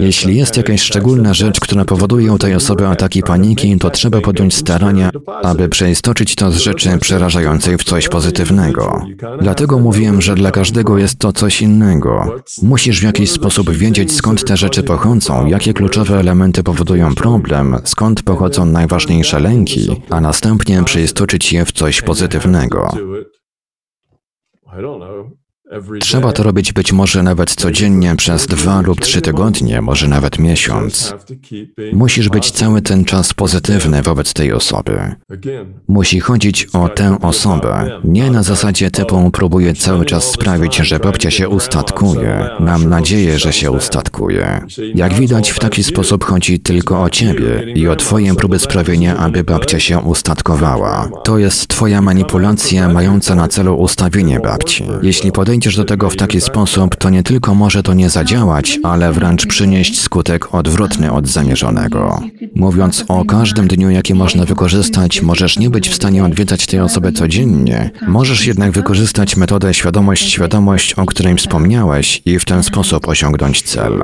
Jeśli 0.00 0.36
jest 0.36 0.56
jakaś 0.56 0.82
szczególna 0.82 1.34
rzecz, 1.34 1.60
która 1.60 1.84
powoduje 1.84 2.32
u 2.32 2.38
tej 2.38 2.54
osoby 2.54 2.86
ataki 2.86 3.22
paniki, 3.22 3.78
to 3.78 3.90
trzeba 3.90 4.20
podjąć 4.20 4.54
starania, 4.54 5.10
aby 5.42 5.68
przeistoczyć 5.68 6.34
to 6.34 6.50
z 6.50 6.56
rzeczy 6.56 6.98
przerażającej 6.98 7.78
w 7.78 7.84
coś 7.84 8.08
pozytywnego. 8.08 9.02
Dlatego 9.40 9.78
mówiłem, 9.78 10.22
że 10.22 10.34
dla 10.34 10.50
każdego 10.50 10.98
jest 10.98 11.18
to 11.18 11.32
coś 11.32 11.62
innego. 11.62 12.34
Musisz 12.62 13.00
w 13.00 13.04
jakiś 13.04 13.30
sposób 13.30 13.70
wiedzieć, 13.70 14.12
skąd 14.12 14.44
te 14.44 14.56
rzeczy 14.56 14.82
pochodzą, 14.82 15.46
jakie 15.46 15.74
kluczowe 15.74 16.18
elementy 16.18 16.62
powodują 16.62 17.14
problem, 17.14 17.76
skąd 17.84 18.22
pochodzą 18.22 18.66
najważniejsze 18.66 19.40
lęki, 19.40 20.02
a 20.10 20.20
następnie 20.20 20.84
przeistoczyć 20.84 21.07
je 21.52 21.64
w 21.64 21.72
coś 21.72 22.02
pozytywnego. 22.02 22.90
Trzeba 26.00 26.32
to 26.32 26.42
robić 26.42 26.72
być 26.72 26.92
może 26.92 27.22
nawet 27.22 27.54
codziennie 27.54 28.16
przez 28.16 28.46
dwa 28.46 28.80
lub 28.80 29.00
trzy 29.00 29.20
tygodnie, 29.20 29.82
może 29.82 30.08
nawet 30.08 30.38
miesiąc. 30.38 31.14
Musisz 31.92 32.28
być 32.28 32.50
cały 32.50 32.82
ten 32.82 33.04
czas 33.04 33.34
pozytywny 33.34 34.02
wobec 34.02 34.32
tej 34.32 34.52
osoby. 34.52 35.14
Musi 35.88 36.20
chodzić 36.20 36.66
o 36.72 36.88
tę 36.88 37.18
osobę, 37.22 38.00
nie 38.04 38.30
na 38.30 38.42
zasadzie 38.42 38.90
typu 38.90 39.30
próbuję 39.30 39.74
cały 39.74 40.04
czas 40.04 40.24
sprawić, 40.24 40.76
że 40.76 40.98
babcia 40.98 41.30
się 41.30 41.48
ustatkuje. 41.48 42.48
Mam 42.60 42.88
nadzieję, 42.88 43.38
że 43.38 43.52
się 43.52 43.70
ustatkuje. 43.70 44.60
Jak 44.94 45.14
widać, 45.14 45.50
w 45.50 45.58
taki 45.58 45.84
sposób 45.84 46.24
chodzi 46.24 46.60
tylko 46.60 47.02
o 47.02 47.10
ciebie 47.10 47.72
i 47.74 47.88
o 47.88 47.96
twoje 47.96 48.34
próby 48.34 48.58
sprawienia, 48.58 49.16
aby 49.16 49.44
babcia 49.44 49.80
się 49.80 49.98
ustatkowała. 49.98 51.08
To 51.24 51.38
jest 51.38 51.68
twoja 51.68 52.02
manipulacja 52.02 52.88
mająca 52.88 53.34
na 53.34 53.48
celu 53.48 53.74
ustawienie 53.76 54.40
babci. 54.40 54.84
Jeśli 55.02 55.32
podejdziesz 55.58 55.76
do 55.76 55.84
tego 55.84 56.10
w 56.10 56.16
taki 56.16 56.40
sposób, 56.40 56.96
to 56.96 57.10
nie 57.10 57.22
tylko 57.22 57.54
może 57.54 57.82
to 57.82 57.94
nie 57.94 58.10
zadziałać, 58.10 58.78
ale 58.82 59.12
wręcz 59.12 59.46
przynieść 59.46 60.00
skutek 60.00 60.54
odwrotny 60.54 61.12
od 61.12 61.28
zamierzonego. 61.28 62.22
Mówiąc 62.54 63.04
o 63.08 63.24
każdym 63.24 63.68
dniu, 63.68 63.90
jaki 63.90 64.14
można 64.14 64.44
wykorzystać, 64.44 65.22
możesz 65.22 65.58
nie 65.58 65.70
być 65.70 65.88
w 65.88 65.94
stanie 65.94 66.24
odwiedzać 66.24 66.66
tej 66.66 66.80
osoby 66.80 67.12
codziennie. 67.12 67.90
Możesz 68.08 68.46
jednak 68.46 68.70
wykorzystać 68.70 69.36
metodę 69.36 69.74
świadomość-świadomość, 69.74 70.94
o 70.94 71.06
której 71.06 71.34
wspomniałeś 71.36 72.22
i 72.24 72.38
w 72.38 72.44
ten 72.44 72.62
sposób 72.62 73.08
osiągnąć 73.08 73.62
cel. 73.62 74.02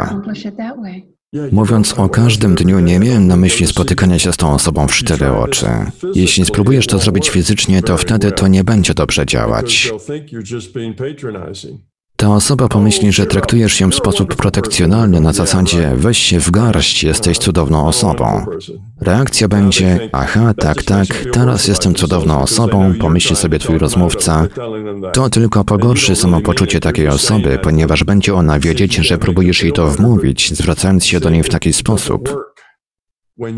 Mówiąc 1.52 1.92
o 1.92 2.08
każdym 2.08 2.54
dniu, 2.54 2.80
nie 2.80 2.98
miałem 2.98 3.26
na 3.26 3.36
myśli 3.36 3.66
spotykania 3.66 4.18
się 4.18 4.32
z 4.32 4.36
tą 4.36 4.54
osobą 4.54 4.88
w 4.88 4.92
cztery 4.92 5.30
oczy. 5.30 5.66
Jeśli 6.14 6.44
spróbujesz 6.44 6.86
to 6.86 6.98
zrobić 6.98 7.30
fizycznie, 7.30 7.82
to 7.82 7.96
wtedy 7.96 8.32
to 8.32 8.48
nie 8.48 8.64
będzie 8.64 8.94
dobrze 8.94 9.26
działać. 9.26 9.92
Ta 12.24 12.30
osoba 12.30 12.68
pomyśli, 12.68 13.12
że 13.12 13.26
traktujesz 13.26 13.80
ją 13.80 13.90
w 13.90 13.94
sposób 13.94 14.36
protekcjonalny 14.36 15.20
na 15.20 15.32
zasadzie 15.32 15.92
weź 15.96 16.18
się 16.18 16.40
w 16.40 16.50
garść, 16.50 17.04
jesteś 17.04 17.38
cudowną 17.38 17.86
osobą. 17.86 18.46
Reakcja 19.00 19.48
będzie, 19.48 20.08
aha, 20.12 20.54
tak, 20.60 20.82
tak, 20.82 21.06
teraz 21.32 21.68
jestem 21.68 21.94
cudowną 21.94 22.40
osobą, 22.40 22.94
pomyśli 23.00 23.36
sobie 23.36 23.58
twój 23.58 23.78
rozmówca. 23.78 24.46
To 25.12 25.30
tylko 25.30 25.64
pogorszy 25.64 26.16
samopoczucie 26.16 26.80
takiej 26.80 27.08
osoby, 27.08 27.58
ponieważ 27.62 28.04
będzie 28.04 28.34
ona 28.34 28.58
wiedzieć, 28.58 28.94
że 28.94 29.18
próbujesz 29.18 29.62
jej 29.62 29.72
to 29.72 29.86
wmówić, 29.86 30.54
zwracając 30.54 31.06
się 31.06 31.20
do 31.20 31.30
niej 31.30 31.42
w 31.42 31.48
taki 31.48 31.72
sposób. 31.72 32.53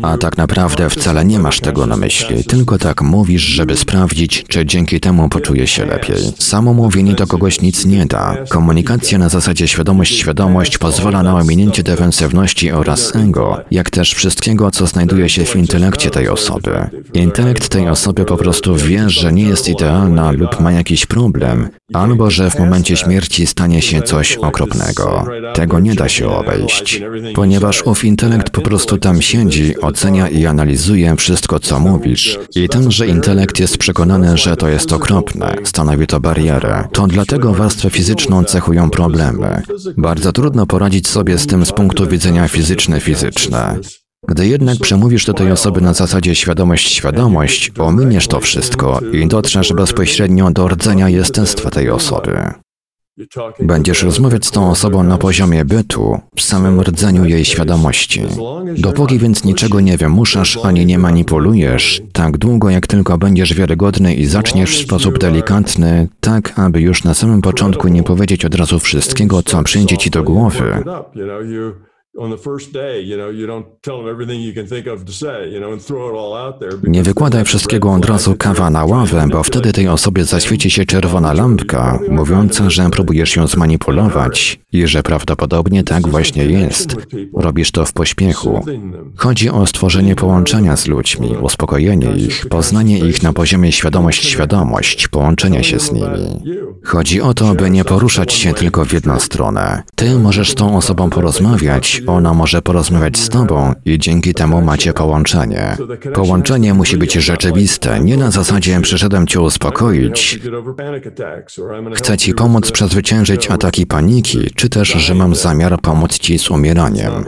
A 0.01 0.17
tak 0.17 0.37
naprawdę 0.37 0.89
wcale 0.89 1.25
nie 1.25 1.39
masz 1.39 1.59
tego 1.59 1.85
na 1.85 1.97
myśli, 1.97 2.43
tylko 2.43 2.77
tak 2.77 3.01
mówisz, 3.01 3.41
żeby 3.41 3.77
sprawdzić, 3.77 4.45
czy 4.47 4.65
dzięki 4.65 4.99
temu 4.99 5.29
poczuje 5.29 5.67
się 5.67 5.85
lepiej. 5.85 6.17
Samo 6.39 6.73
mówienie 6.73 7.13
do 7.13 7.27
kogoś 7.27 7.61
nic 7.61 7.85
nie 7.85 8.05
da. 8.05 8.37
Komunikacja 8.49 9.17
na 9.17 9.29
zasadzie 9.29 9.67
świadomość-świadomość 9.67 10.77
pozwala 10.77 11.23
na 11.23 11.35
ominięcie 11.35 11.83
defensywności 11.83 12.71
oraz 12.71 13.15
ego, 13.15 13.57
jak 13.71 13.89
też 13.89 14.13
wszystkiego, 14.13 14.71
co 14.71 14.87
znajduje 14.87 15.29
się 15.29 15.45
w 15.45 15.55
intelekcie 15.55 16.09
tej 16.09 16.29
osoby. 16.29 16.89
Intelekt 17.13 17.69
tej 17.69 17.89
osoby 17.89 18.25
po 18.25 18.37
prostu 18.37 18.75
wie, 18.75 19.09
że 19.09 19.33
nie 19.33 19.43
jest 19.43 19.69
idealna 19.69 20.31
lub 20.31 20.59
ma 20.59 20.71
jakiś 20.71 21.05
problem, 21.05 21.69
albo 21.93 22.31
że 22.31 22.49
w 22.49 22.59
momencie 22.59 22.97
śmierci 22.97 23.47
stanie 23.47 23.81
się 23.81 24.01
coś 24.01 24.35
okropnego. 24.35 25.25
Tego 25.53 25.79
nie 25.79 25.95
da 25.95 26.09
się 26.09 26.29
obejść, 26.29 27.01
ponieważ 27.35 27.81
ów 27.81 28.05
intelekt 28.05 28.49
po 28.49 28.61
prostu 28.61 28.97
tam 28.97 29.21
siedzi 29.21 29.66
ocenia 29.75 30.29
i 30.29 30.45
analizuje 30.45 31.15
wszystko, 31.15 31.59
co 31.59 31.79
mówisz. 31.79 32.39
I 32.55 32.69
tenże 32.69 33.07
intelekt 33.07 33.59
jest 33.59 33.77
przekonany, 33.77 34.37
że 34.37 34.57
to 34.57 34.67
jest 34.69 34.93
okropne, 34.93 35.55
stanowi 35.63 36.07
to 36.07 36.19
barierę. 36.19 36.87
To 36.91 37.07
dlatego 37.07 37.53
warstwę 37.53 37.89
fizyczną 37.89 38.43
cechują 38.43 38.89
problemy. 38.89 39.61
Bardzo 39.97 40.31
trudno 40.31 40.65
poradzić 40.65 41.07
sobie 41.07 41.37
z 41.37 41.47
tym 41.47 41.65
z 41.65 41.71
punktu 41.71 42.07
widzenia 42.07 42.47
fizyczny-fizyczne. 42.47 43.79
Gdy 44.27 44.47
jednak 44.47 44.77
przemówisz 44.79 45.25
do 45.25 45.33
tej 45.33 45.51
osoby 45.51 45.81
na 45.81 45.93
zasadzie 45.93 46.35
świadomość-świadomość, 46.35 47.71
ominiesz 47.79 48.27
to 48.27 48.39
wszystko 48.39 48.99
i 49.11 49.27
dotrzesz 49.27 49.73
bezpośrednio 49.73 50.51
do 50.51 50.67
rdzenia 50.67 51.09
jestestwa 51.09 51.69
tej 51.69 51.89
osoby. 51.89 52.51
Będziesz 53.59 54.03
rozmawiać 54.03 54.45
z 54.45 54.51
tą 54.51 54.69
osobą 54.69 55.03
na 55.03 55.17
poziomie 55.17 55.65
bytu, 55.65 56.19
w 56.35 56.41
samym 56.41 56.81
rdzeniu 56.81 57.25
jej 57.25 57.45
świadomości. 57.45 58.21
Dopóki 58.77 59.19
więc 59.19 59.43
niczego 59.43 59.79
nie 59.79 59.97
wymuszasz 59.97 60.59
ani 60.63 60.85
nie 60.85 60.99
manipulujesz, 60.99 62.01
tak 62.13 62.37
długo 62.37 62.69
jak 62.69 62.87
tylko 62.87 63.17
będziesz 63.17 63.53
wiarygodny 63.53 64.15
i 64.15 64.25
zaczniesz 64.25 64.77
w 64.77 64.81
sposób 64.85 65.19
delikatny, 65.19 66.07
tak 66.19 66.59
aby 66.59 66.81
już 66.81 67.03
na 67.03 67.13
samym 67.13 67.41
początku 67.41 67.87
nie 67.87 68.03
powiedzieć 68.03 68.45
od 68.45 68.55
razu 68.55 68.79
wszystkiego, 68.79 69.43
co 69.43 69.63
przyjdzie 69.63 69.97
ci 69.97 70.09
do 70.09 70.23
głowy, 70.23 70.83
nie 76.83 77.03
wykładaj 77.03 77.45
wszystkiego 77.45 77.93
od 77.93 78.05
razu 78.05 78.35
kawa 78.35 78.69
na 78.69 78.85
ławę, 78.85 79.27
bo 79.31 79.43
wtedy 79.43 79.73
tej 79.73 79.87
osobie 79.87 80.25
zaświeci 80.25 80.69
się 80.69 80.85
czerwona 80.85 81.33
lampka, 81.33 81.99
mówiąca, 82.09 82.69
że 82.69 82.89
próbujesz 82.89 83.35
ją 83.35 83.47
zmanipulować 83.47 84.59
i 84.73 84.87
że 84.87 85.03
prawdopodobnie 85.03 85.83
tak 85.83 86.07
właśnie 86.07 86.45
jest. 86.45 86.95
Robisz 87.33 87.71
to 87.71 87.85
w 87.85 87.93
pośpiechu. 87.93 88.65
Chodzi 89.15 89.49
o 89.49 89.65
stworzenie 89.67 90.15
połączenia 90.15 90.77
z 90.77 90.87
ludźmi, 90.87 91.35
uspokojenie 91.41 92.11
ich, 92.15 92.45
poznanie 92.49 92.99
ich 92.99 93.23
na 93.23 93.33
poziomie 93.33 93.71
świadomość-świadomość, 93.71 95.07
połączenie 95.07 95.63
się 95.63 95.79
z 95.79 95.91
nimi. 95.91 96.41
Chodzi 96.83 97.21
o 97.21 97.33
to, 97.33 97.55
by 97.55 97.69
nie 97.69 97.83
poruszać 97.83 98.33
się 98.33 98.53
tylko 98.53 98.85
w 98.85 98.93
jedną 98.93 99.19
stronę. 99.19 99.83
Ty 99.95 100.19
możesz 100.19 100.51
z 100.51 100.55
tą 100.55 100.77
osobą 100.77 101.09
porozmawiać, 101.09 102.01
ona 102.07 102.33
może 102.33 102.61
porozmawiać 102.61 103.17
z 103.17 103.29
tobą 103.29 103.73
i 103.85 103.99
dzięki 103.99 104.33
temu 104.33 104.61
macie 104.61 104.93
połączenie. 104.93 105.77
Połączenie 106.13 106.73
musi 106.73 106.97
być 106.97 107.13
rzeczywiste, 107.13 107.99
nie 107.99 108.17
na 108.17 108.31
zasadzie 108.31 108.81
przyszedłem 108.81 109.27
cię 109.27 109.41
uspokoić, 109.41 110.39
chcę 111.93 112.17
ci 112.17 112.33
pomóc 112.33 112.71
przezwyciężyć 112.71 113.51
ataki 113.51 113.85
paniki, 113.85 114.51
czy 114.55 114.69
też, 114.69 114.87
że 114.87 115.15
mam 115.15 115.35
zamiar 115.35 115.81
pomóc 115.81 116.19
ci 116.19 116.39
z 116.39 116.51
umieraniem. 116.51 117.25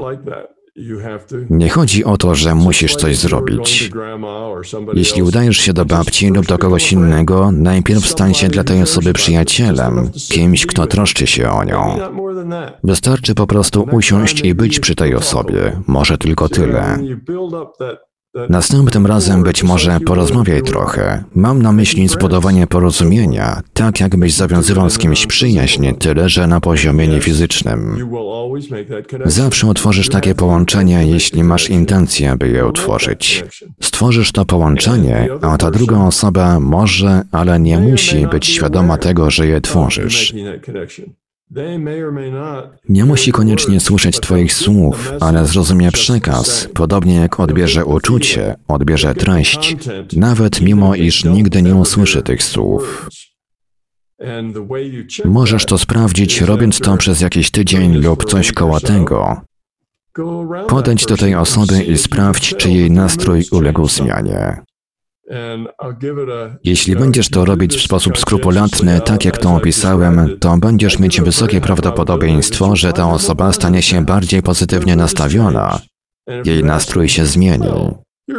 Nie 1.50 1.70
chodzi 1.70 2.06
o 2.06 2.18
to, 2.18 2.36
że 2.36 2.56
musisz 2.56 2.96
coś 2.96 3.18
zrobić. 3.18 3.92
Jeśli 4.94 5.24
udajesz 5.24 5.58
się 5.58 5.74
do 5.74 5.86
babci 5.86 6.30
lub 6.30 6.46
do 6.46 6.58
kogoś 6.58 6.92
innego, 6.94 7.52
najpierw 7.52 8.06
stań 8.06 8.34
się 8.34 8.48
dla 8.48 8.64
tej 8.64 8.82
osoby 8.82 9.14
przyjacielem, 9.14 10.10
kimś, 10.30 10.66
kto 10.66 10.88
troszczy 10.88 11.28
się 11.28 11.52
o 11.52 11.64
nią. 11.64 11.98
Wystarczy 12.84 13.36
po 13.36 13.48
prostu 13.48 13.88
usiąść 13.92 14.42
i 14.42 14.56
być 14.56 14.80
przy 14.80 14.96
tej 14.96 15.16
osobie, 15.16 15.82
może 15.88 16.18
tylko 16.18 16.50
tyle. 16.50 16.98
Następnym 18.50 19.06
razem 19.06 19.44
być 19.44 19.64
może 19.64 20.00
porozmawiaj 20.00 20.62
trochę. 20.62 21.24
Mam 21.36 21.62
na 21.62 21.72
myśli 21.72 22.08
zbudowanie 22.08 22.68
porozumienia, 22.68 23.62
tak 23.74 24.00
jakbyś 24.00 24.34
zawiązywał 24.34 24.90
z 24.90 24.98
kimś 24.98 25.26
przyjaźń, 25.26 25.88
tyle 26.00 26.30
że 26.30 26.48
na 26.48 26.62
poziomie 26.62 27.08
niefizycznym. 27.08 28.10
Zawsze 29.26 29.68
utworzysz 29.68 30.10
takie 30.10 30.36
połączenie, 30.36 31.08
jeśli 31.08 31.44
masz 31.44 31.70
intencję, 31.70 32.36
by 32.36 32.50
je 32.50 32.66
utworzyć. 32.66 33.44
Stworzysz 33.82 34.32
to 34.32 34.46
połączenie, 34.46 35.28
a 35.42 35.58
ta 35.58 35.72
druga 35.72 35.98
osoba 35.98 36.60
może, 36.60 37.22
ale 37.32 37.60
nie 37.60 37.80
musi 37.80 38.28
być 38.28 38.48
świadoma 38.48 38.98
tego, 38.98 39.32
że 39.32 39.48
je 39.48 39.62
tworzysz. 39.62 40.34
Nie 42.90 43.06
musi 43.06 43.32
koniecznie 43.32 43.80
słyszeć 43.80 44.20
Twoich 44.20 44.54
słów, 44.54 45.12
ale 45.20 45.46
zrozumie 45.46 45.92
przekaz, 45.92 46.70
podobnie 46.74 47.16
jak 47.16 47.40
odbierze 47.40 47.86
uczucie, 47.86 48.56
odbierze 48.68 49.16
treść, 49.16 49.76
nawet 50.14 50.62
mimo 50.62 50.96
iż 50.96 51.24
nigdy 51.24 51.62
nie 51.62 51.76
usłyszy 51.76 52.22
tych 52.22 52.44
słów. 52.44 53.10
Możesz 55.26 55.66
to 55.66 55.78
sprawdzić, 55.78 56.42
robiąc 56.42 56.80
to 56.80 56.98
przez 56.98 57.22
jakiś 57.22 57.52
tydzień 57.52 57.98
lub 57.98 58.26
coś 58.26 58.52
koło 58.52 58.80
tego. 58.80 59.42
Podejdź 60.68 61.06
do 61.06 61.18
tej 61.18 61.36
osoby 61.36 61.84
i 61.84 61.98
sprawdź, 61.98 62.56
czy 62.56 62.70
jej 62.72 62.92
nastrój 62.92 63.46
uległ 63.52 63.88
zmianie. 63.88 64.62
Jeśli 66.64 66.96
będziesz 66.96 67.30
to 67.30 67.46
robić 67.46 67.76
w 67.76 67.82
sposób 67.82 68.18
skrupulatny, 68.18 69.02
tak 69.02 69.26
jak 69.26 69.38
to 69.38 69.56
opisałem, 69.56 70.38
to 70.40 70.58
będziesz 70.58 71.00
mieć 71.00 71.22
wysokie 71.22 71.62
prawdopodobieństwo, 71.62 72.76
że 72.76 72.94
ta 72.94 73.12
osoba 73.12 73.54
stanie 73.54 73.82
się 73.82 74.06
bardziej 74.06 74.42
pozytywnie 74.42 74.96
nastawiona. 74.96 75.80
Jej 76.46 76.64
nastrój 76.64 77.10
się 77.10 77.26
zmieni. 77.26 77.70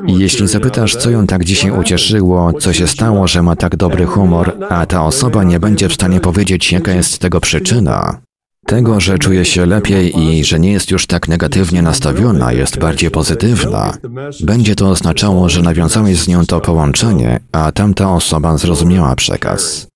I 0.07 0.19
jeśli 0.19 0.49
zapytasz, 0.49 0.97
co 0.97 1.11
ją 1.11 1.27
tak 1.27 1.45
dzisiaj 1.45 1.71
ucieszyło, 1.71 2.53
co 2.53 2.73
się 2.73 2.87
stało, 2.87 3.29
że 3.29 3.43
ma 3.43 3.57
tak 3.57 3.77
dobry 3.77 4.07
humor, 4.07 4.57
a 4.69 4.87
ta 4.87 5.05
osoba 5.05 5.45
nie 5.45 5.61
będzie 5.61 5.89
w 5.89 5.95
stanie 5.95 6.21
powiedzieć, 6.21 6.73
jaka 6.73 6.93
jest 6.93 7.19
tego 7.19 7.41
przyczyna, 7.41 8.21
tego, 8.71 9.01
że 9.01 9.19
czuje 9.19 9.45
się 9.45 9.67
lepiej 9.67 10.21
i 10.21 10.45
że 10.45 10.61
nie 10.61 10.73
jest 10.73 10.91
już 10.91 11.07
tak 11.07 11.29
negatywnie 11.29 11.83
nastawiona, 11.83 12.53
jest 12.53 12.79
bardziej 12.79 13.11
pozytywna, 13.11 13.93
będzie 14.41 14.75
to 14.75 14.89
oznaczało, 14.89 15.49
że 15.49 15.63
nawiązałeś 15.63 16.19
z 16.19 16.29
nią 16.29 16.47
to 16.47 16.61
połączenie, 16.61 17.41
a 17.53 17.73
tamta 17.73 18.15
osoba 18.15 18.59
zrozumiała 18.59 19.17
przekaz. 19.17 19.89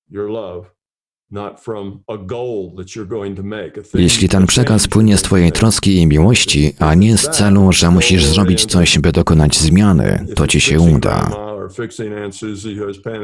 Jeśli 3.95 4.29
ten 4.29 4.47
przekaz 4.47 4.89
płynie 4.89 5.17
z 5.17 5.23
Twojej 5.23 5.53
troski 5.53 5.97
i 5.97 6.07
miłości, 6.07 6.75
a 6.79 6.95
nie 6.95 7.19
z 7.19 7.29
celu, 7.31 7.73
że 7.73 7.91
musisz 7.91 8.27
zrobić 8.27 8.67
coś, 8.67 8.99
by 8.99 9.13
dokonać 9.13 9.57
zmiany, 9.57 10.27
to 10.37 10.47
Ci 10.47 10.61
się 10.61 10.81
uda. 10.81 11.31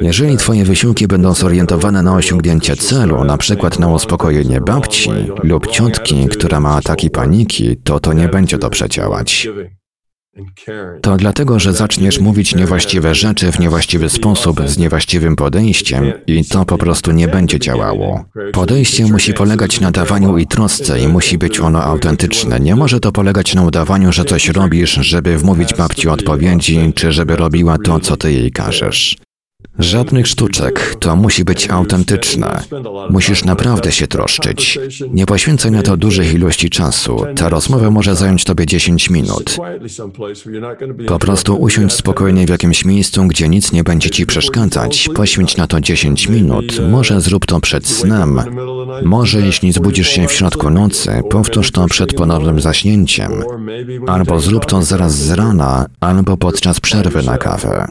Jeżeli 0.00 0.36
Twoje 0.36 0.64
wysiłki 0.64 1.06
będą 1.06 1.34
zorientowane 1.34 2.02
na 2.02 2.14
osiągnięcie 2.14 2.76
celu, 2.76 3.24
na 3.24 3.38
przykład 3.38 3.78
na 3.78 3.88
uspokojenie 3.88 4.60
babci 4.60 5.10
lub 5.42 5.66
ciotki, 5.66 6.28
która 6.28 6.60
ma 6.60 6.76
ataki 6.76 7.10
paniki, 7.10 7.76
to 7.76 8.00
to 8.00 8.12
nie 8.12 8.28
będzie 8.28 8.58
dobrze 8.58 8.88
działać. 8.88 9.48
To 11.02 11.16
dlatego, 11.16 11.58
że 11.58 11.72
zaczniesz 11.72 12.20
mówić 12.20 12.54
niewłaściwe 12.54 13.14
rzeczy 13.14 13.52
w 13.52 13.58
niewłaściwy 13.58 14.08
sposób, 14.08 14.60
z 14.66 14.78
niewłaściwym 14.78 15.36
podejściem 15.36 16.12
i 16.26 16.44
to 16.44 16.64
po 16.64 16.78
prostu 16.78 17.12
nie 17.12 17.28
będzie 17.28 17.58
działało. 17.58 18.24
Podejście 18.52 19.04
musi 19.04 19.34
polegać 19.34 19.80
na 19.80 19.90
dawaniu 19.90 20.38
i 20.38 20.46
trosce 20.46 21.00
i 21.00 21.08
musi 21.08 21.38
być 21.38 21.60
ono 21.60 21.82
autentyczne. 21.82 22.60
Nie 22.60 22.76
może 22.76 23.00
to 23.00 23.12
polegać 23.12 23.54
na 23.54 23.62
udawaniu, 23.62 24.12
że 24.12 24.24
coś 24.24 24.48
robisz, 24.48 24.92
żeby 24.92 25.38
wmówić 25.38 25.74
babci 25.74 26.08
odpowiedzi, 26.08 26.92
czy 26.94 27.12
żeby 27.12 27.36
robiła 27.36 27.78
to, 27.78 28.00
co 28.00 28.16
ty 28.16 28.32
jej 28.32 28.52
każesz. 28.52 29.16
Żadnych 29.80 30.26
sztuczek, 30.26 30.96
to 31.00 31.16
musi 31.16 31.44
być 31.44 31.70
autentyczne. 31.70 32.62
Musisz 33.10 33.44
naprawdę 33.44 33.92
się 33.92 34.06
troszczyć. 34.06 34.78
Nie 35.10 35.26
poświęcaj 35.26 35.70
na 35.70 35.82
to 35.82 35.96
dużych 35.96 36.34
ilości 36.34 36.70
czasu. 36.70 37.24
Ta 37.36 37.48
rozmowa 37.48 37.90
może 37.90 38.14
zająć 38.16 38.44
tobie 38.44 38.66
10 38.66 39.10
minut. 39.10 39.56
Po 41.06 41.18
prostu 41.18 41.56
usiądź 41.56 41.92
spokojnie 41.92 42.46
w 42.46 42.50
jakimś 42.50 42.84
miejscu, 42.84 43.26
gdzie 43.26 43.48
nic 43.48 43.72
nie 43.72 43.84
będzie 43.84 44.10
ci 44.10 44.26
przeszkadzać. 44.26 45.08
Poświęć 45.14 45.56
na 45.56 45.66
to 45.66 45.80
10 45.80 46.28
minut. 46.28 46.80
Może 46.90 47.20
zrób 47.20 47.46
to 47.46 47.60
przed 47.60 47.86
snem. 47.86 48.40
Może 49.04 49.40
jeśli 49.40 49.72
zbudzisz 49.72 50.08
się 50.08 50.26
w 50.26 50.32
środku 50.32 50.70
nocy, 50.70 51.10
powtórz 51.30 51.70
to 51.70 51.86
przed 51.86 52.14
ponownym 52.14 52.60
zaśnięciem. 52.60 53.32
Albo 54.06 54.40
zrób 54.40 54.66
to 54.66 54.82
zaraz 54.82 55.14
z 55.14 55.30
rana, 55.30 55.86
albo 56.00 56.36
podczas 56.36 56.80
przerwy 56.80 57.22
na 57.22 57.38
kawę. 57.38 57.88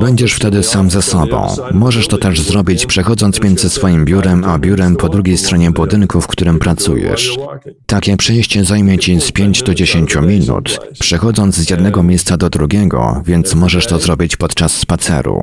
Będziesz 0.00 0.32
wtedy 0.34 0.62
sam 0.62 0.90
ze 0.90 1.02
sobą. 1.02 1.46
Możesz 1.72 2.08
to 2.08 2.18
też 2.18 2.40
zrobić 2.40 2.86
przechodząc 2.86 3.42
między 3.42 3.70
swoim 3.70 4.04
biurem 4.04 4.44
a 4.44 4.58
biurem 4.58 4.96
po 4.96 5.08
drugiej 5.08 5.38
stronie 5.38 5.70
budynku, 5.70 6.20
w 6.20 6.26
którym 6.26 6.58
pracujesz. 6.58 7.38
Takie 7.86 8.16
przejście 8.16 8.64
zajmie 8.64 8.98
ci 8.98 9.20
z 9.20 9.32
5 9.32 9.62
do 9.62 9.74
10 9.74 10.16
minut, 10.16 10.78
przechodząc 11.00 11.54
z 11.54 11.70
jednego 11.70 12.02
miejsca 12.02 12.36
do 12.36 12.50
drugiego, 12.50 13.22
więc 13.26 13.54
możesz 13.54 13.86
to 13.86 13.98
zrobić 13.98 14.36
podczas 14.36 14.76
spaceru. 14.76 15.42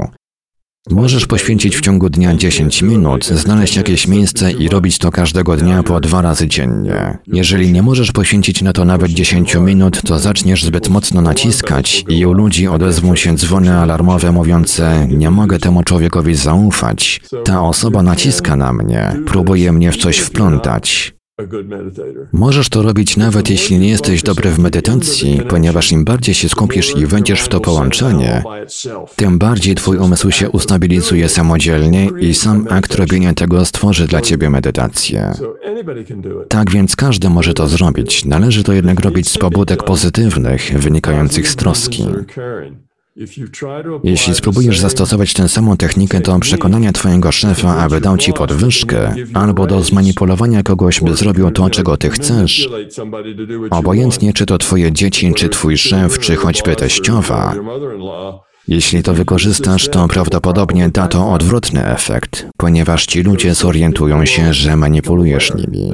Możesz 0.89 1.25
poświęcić 1.25 1.77
w 1.77 1.81
ciągu 1.81 2.09
dnia 2.09 2.35
10 2.35 2.81
minut, 2.81 3.25
znaleźć 3.25 3.75
jakieś 3.75 4.07
miejsce 4.07 4.51
i 4.51 4.69
robić 4.69 4.97
to 4.97 5.11
każdego 5.11 5.57
dnia 5.57 5.83
po 5.83 5.99
dwa 5.99 6.21
razy 6.21 6.47
dziennie. 6.47 7.17
Jeżeli 7.27 7.71
nie 7.71 7.81
możesz 7.81 8.11
poświęcić 8.11 8.61
na 8.61 8.73
to 8.73 8.85
nawet 8.85 9.11
10 9.11 9.55
minut, 9.55 10.01
to 10.01 10.19
zaczniesz 10.19 10.63
zbyt 10.63 10.89
mocno 10.89 11.21
naciskać 11.21 12.05
i 12.09 12.25
u 12.25 12.33
ludzi 12.33 12.67
odezwą 12.67 13.15
się 13.15 13.35
dzwony 13.35 13.77
alarmowe 13.77 14.31
mówiące 14.31 15.07
nie 15.07 15.31
mogę 15.31 15.59
temu 15.59 15.83
człowiekowi 15.83 16.35
zaufać. 16.35 17.21
Ta 17.45 17.61
osoba 17.61 18.03
naciska 18.03 18.55
na 18.55 18.73
mnie, 18.73 19.15
próbuje 19.25 19.71
mnie 19.71 19.91
w 19.91 19.97
coś 19.97 20.17
wplątać. 20.17 21.16
Możesz 22.31 22.69
to 22.69 22.81
robić 22.81 23.17
nawet 23.17 23.49
jeśli 23.49 23.79
nie 23.79 23.89
jesteś 23.89 24.23
dobry 24.23 24.49
w 24.49 24.59
medytacji, 24.59 25.41
ponieważ 25.49 25.91
im 25.91 26.05
bardziej 26.05 26.35
się 26.35 26.49
skupisz 26.49 26.97
i 26.97 27.05
wejdziesz 27.05 27.41
w 27.41 27.47
to 27.47 27.59
połączenie, 27.59 28.43
tym 29.15 29.37
bardziej 29.37 29.75
twój 29.75 29.97
umysł 29.97 30.31
się 30.31 30.49
ustabilizuje 30.49 31.29
samodzielnie 31.29 32.09
i 32.19 32.33
sam 32.33 32.67
akt 32.69 32.95
robienia 32.95 33.33
tego 33.33 33.65
stworzy 33.65 34.07
dla 34.07 34.21
ciebie 34.21 34.49
medytację. 34.49 35.33
Tak 36.49 36.71
więc 36.71 36.95
każdy 36.95 37.29
może 37.29 37.53
to 37.53 37.67
zrobić. 37.67 38.25
Należy 38.25 38.63
to 38.63 38.73
jednak 38.73 38.99
robić 38.99 39.29
z 39.29 39.37
pobudek 39.37 39.83
pozytywnych, 39.83 40.71
wynikających 40.79 41.49
z 41.49 41.55
troski. 41.55 42.03
Jeśli 44.03 44.35
spróbujesz 44.35 44.79
zastosować 44.79 45.33
tę 45.33 45.49
samą 45.49 45.77
technikę 45.77 46.19
do 46.19 46.39
przekonania 46.39 46.91
twojego 46.91 47.31
szefa, 47.31 47.77
aby 47.77 48.01
dał 48.01 48.17
ci 48.17 48.33
podwyżkę, 48.33 49.15
albo 49.33 49.67
do 49.67 49.83
zmanipulowania 49.83 50.63
kogoś, 50.63 51.01
by 51.01 51.15
zrobił 51.15 51.51
to, 51.51 51.69
czego 51.69 51.97
ty 51.97 52.09
chcesz, 52.09 52.69
obojętnie 53.69 54.33
czy 54.33 54.45
to 54.45 54.57
twoje 54.57 54.91
dzieci, 54.91 55.33
czy 55.33 55.49
twój 55.49 55.77
szef, 55.77 56.19
czy 56.19 56.35
choćby 56.35 56.75
teściowa, 56.75 57.55
jeśli 58.67 59.03
to 59.03 59.13
wykorzystasz, 59.13 59.89
to 59.89 60.07
prawdopodobnie 60.07 60.89
da 60.89 61.07
to 61.07 61.31
odwrotny 61.31 61.85
efekt, 61.85 62.47
ponieważ 62.57 63.05
ci 63.05 63.23
ludzie 63.23 63.53
zorientują 63.53 64.25
się, 64.25 64.53
że 64.53 64.75
manipulujesz 64.75 65.53
nimi. 65.55 65.91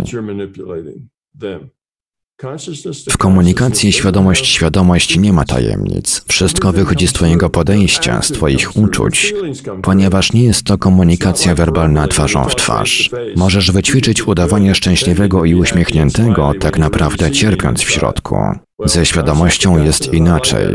W 3.09 3.17
komunikacji 3.17 3.91
świadomość-świadomość 3.91 5.17
nie 5.17 5.33
ma 5.33 5.45
tajemnic. 5.45 6.23
Wszystko 6.27 6.71
wychodzi 6.71 7.07
z 7.07 7.13
Twojego 7.13 7.49
podejścia, 7.49 8.21
z 8.21 8.31
Twoich 8.31 8.77
uczuć, 8.77 9.33
ponieważ 9.83 10.33
nie 10.33 10.43
jest 10.43 10.63
to 10.63 10.77
komunikacja 10.77 11.55
werbalna 11.55 12.07
twarzą 12.07 12.43
w 12.43 12.55
twarz. 12.55 13.09
Możesz 13.35 13.71
wyćwiczyć 13.71 14.27
udawanie 14.27 14.75
szczęśliwego 14.75 15.45
i 15.45 15.55
uśmiechniętego, 15.55 16.51
tak 16.59 16.77
naprawdę 16.77 17.31
cierpiąc 17.31 17.81
w 17.81 17.89
środku. 17.89 18.37
Ze 18.85 19.05
świadomością 19.05 19.83
jest 19.83 20.13
inaczej. 20.13 20.65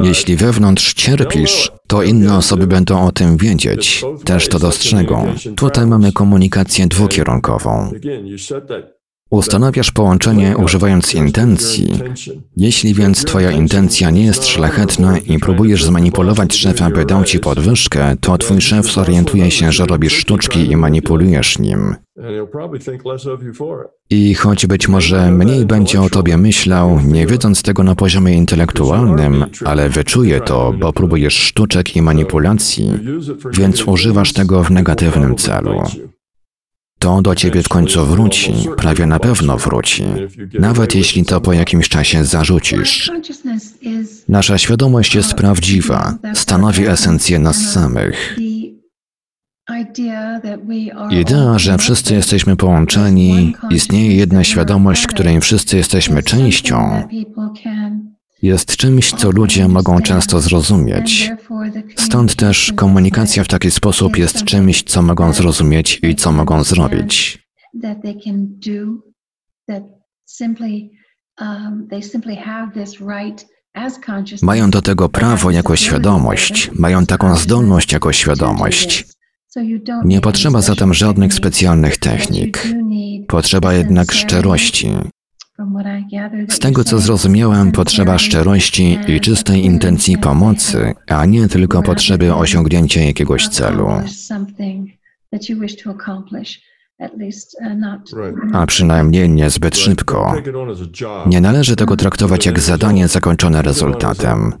Jeśli 0.00 0.36
wewnątrz 0.36 0.94
cierpisz, 0.94 1.72
to 1.86 2.02
inne 2.02 2.36
osoby 2.36 2.66
będą 2.66 3.06
o 3.06 3.12
tym 3.12 3.36
wiedzieć, 3.36 4.04
też 4.24 4.48
to 4.48 4.58
dostrzegą. 4.58 5.34
Tutaj 5.56 5.86
mamy 5.86 6.12
komunikację 6.12 6.86
dwukierunkową. 6.86 7.90
Ustanawiasz 9.34 9.90
połączenie 9.90 10.56
używając 10.56 11.14
intencji. 11.14 12.00
Jeśli 12.56 12.94
więc 12.94 13.24
Twoja 13.24 13.50
intencja 13.50 14.10
nie 14.10 14.24
jest 14.24 14.46
szlachetna 14.46 15.18
i 15.18 15.38
próbujesz 15.38 15.84
zmanipulować 15.84 16.56
szefa, 16.56 16.90
by 16.90 17.04
dał 17.04 17.24
Ci 17.24 17.38
podwyżkę, 17.38 18.16
to 18.20 18.38
Twój 18.38 18.60
szef 18.60 18.92
zorientuje 18.92 19.50
się, 19.50 19.72
że 19.72 19.86
robisz 19.86 20.12
sztuczki 20.12 20.70
i 20.70 20.76
manipulujesz 20.76 21.58
nim. 21.58 21.96
I 24.10 24.34
choć 24.34 24.66
być 24.66 24.88
może 24.88 25.30
mniej 25.30 25.66
będzie 25.66 26.00
o 26.00 26.10
Tobie 26.10 26.36
myślał, 26.36 27.00
nie 27.00 27.26
wiedząc 27.26 27.62
tego 27.62 27.82
na 27.82 27.94
poziomie 27.94 28.34
intelektualnym, 28.34 29.44
ale 29.64 29.88
wyczuje 29.88 30.40
to, 30.40 30.72
bo 30.80 30.92
próbujesz 30.92 31.34
sztuczek 31.34 31.96
i 31.96 32.02
manipulacji, 32.02 32.92
więc 33.52 33.88
używasz 33.88 34.32
tego 34.32 34.64
w 34.64 34.70
negatywnym 34.70 35.36
celu 35.36 35.82
to 37.04 37.22
do 37.22 37.34
ciebie 37.34 37.62
w 37.62 37.68
końcu 37.68 38.06
wróci, 38.06 38.52
prawie 38.76 39.06
na 39.06 39.18
pewno 39.18 39.56
wróci, 39.56 40.04
nawet 40.58 40.94
jeśli 40.94 41.24
to 41.24 41.40
po 41.40 41.52
jakimś 41.52 41.88
czasie 41.88 42.24
zarzucisz. 42.24 43.10
Nasza 44.28 44.58
świadomość 44.58 45.14
jest 45.14 45.34
prawdziwa, 45.34 46.14
stanowi 46.34 46.86
esencję 46.86 47.38
nas 47.38 47.56
samych. 47.56 48.36
Idea, 51.10 51.58
że 51.58 51.78
wszyscy 51.78 52.14
jesteśmy 52.14 52.56
połączeni, 52.56 53.54
istnieje 53.70 54.16
jedna 54.16 54.44
świadomość, 54.44 55.06
której 55.06 55.40
wszyscy 55.40 55.76
jesteśmy 55.76 56.22
częścią, 56.22 57.02
jest 58.44 58.76
czymś, 58.76 59.10
co 59.12 59.30
ludzie 59.30 59.68
mogą 59.68 60.00
często 60.00 60.40
zrozumieć. 60.40 61.30
Stąd 61.96 62.36
też 62.36 62.72
komunikacja 62.76 63.44
w 63.44 63.48
taki 63.48 63.70
sposób 63.70 64.16
jest 64.16 64.44
czymś, 64.44 64.82
co 64.82 65.02
mogą 65.02 65.32
zrozumieć 65.32 66.00
i 66.02 66.14
co 66.14 66.32
mogą 66.32 66.64
zrobić. 66.64 67.38
Mają 74.42 74.70
do 74.70 74.82
tego 74.82 75.08
prawo 75.08 75.50
jako 75.50 75.76
świadomość, 75.76 76.70
mają 76.78 77.06
taką 77.06 77.36
zdolność 77.36 77.92
jako 77.92 78.12
świadomość. 78.12 79.04
Nie 80.04 80.20
potrzeba 80.20 80.60
zatem 80.60 80.94
żadnych 80.94 81.34
specjalnych 81.34 81.98
technik. 81.98 82.68
Potrzeba 83.28 83.74
jednak 83.74 84.12
szczerości, 84.12 84.90
z 86.48 86.58
tego 86.58 86.84
co 86.84 86.98
zrozumiałem, 86.98 87.72
potrzeba 87.72 88.18
szczerości 88.18 88.98
i 89.08 89.20
czystej 89.20 89.64
intencji 89.64 90.18
pomocy, 90.18 90.94
a 91.08 91.26
nie 91.26 91.48
tylko 91.48 91.82
potrzeby 91.82 92.34
osiągnięcia 92.34 93.00
jakiegoś 93.00 93.48
celu. 93.48 93.88
A 98.52 98.66
przynajmniej 98.66 99.30
niezbyt 99.30 99.76
szybko. 99.76 100.34
Nie 101.26 101.40
należy 101.40 101.76
tego 101.76 101.96
traktować 101.96 102.46
jak 102.46 102.60
zadanie 102.60 103.08
zakończone 103.08 103.62
rezultatem. 103.62 104.52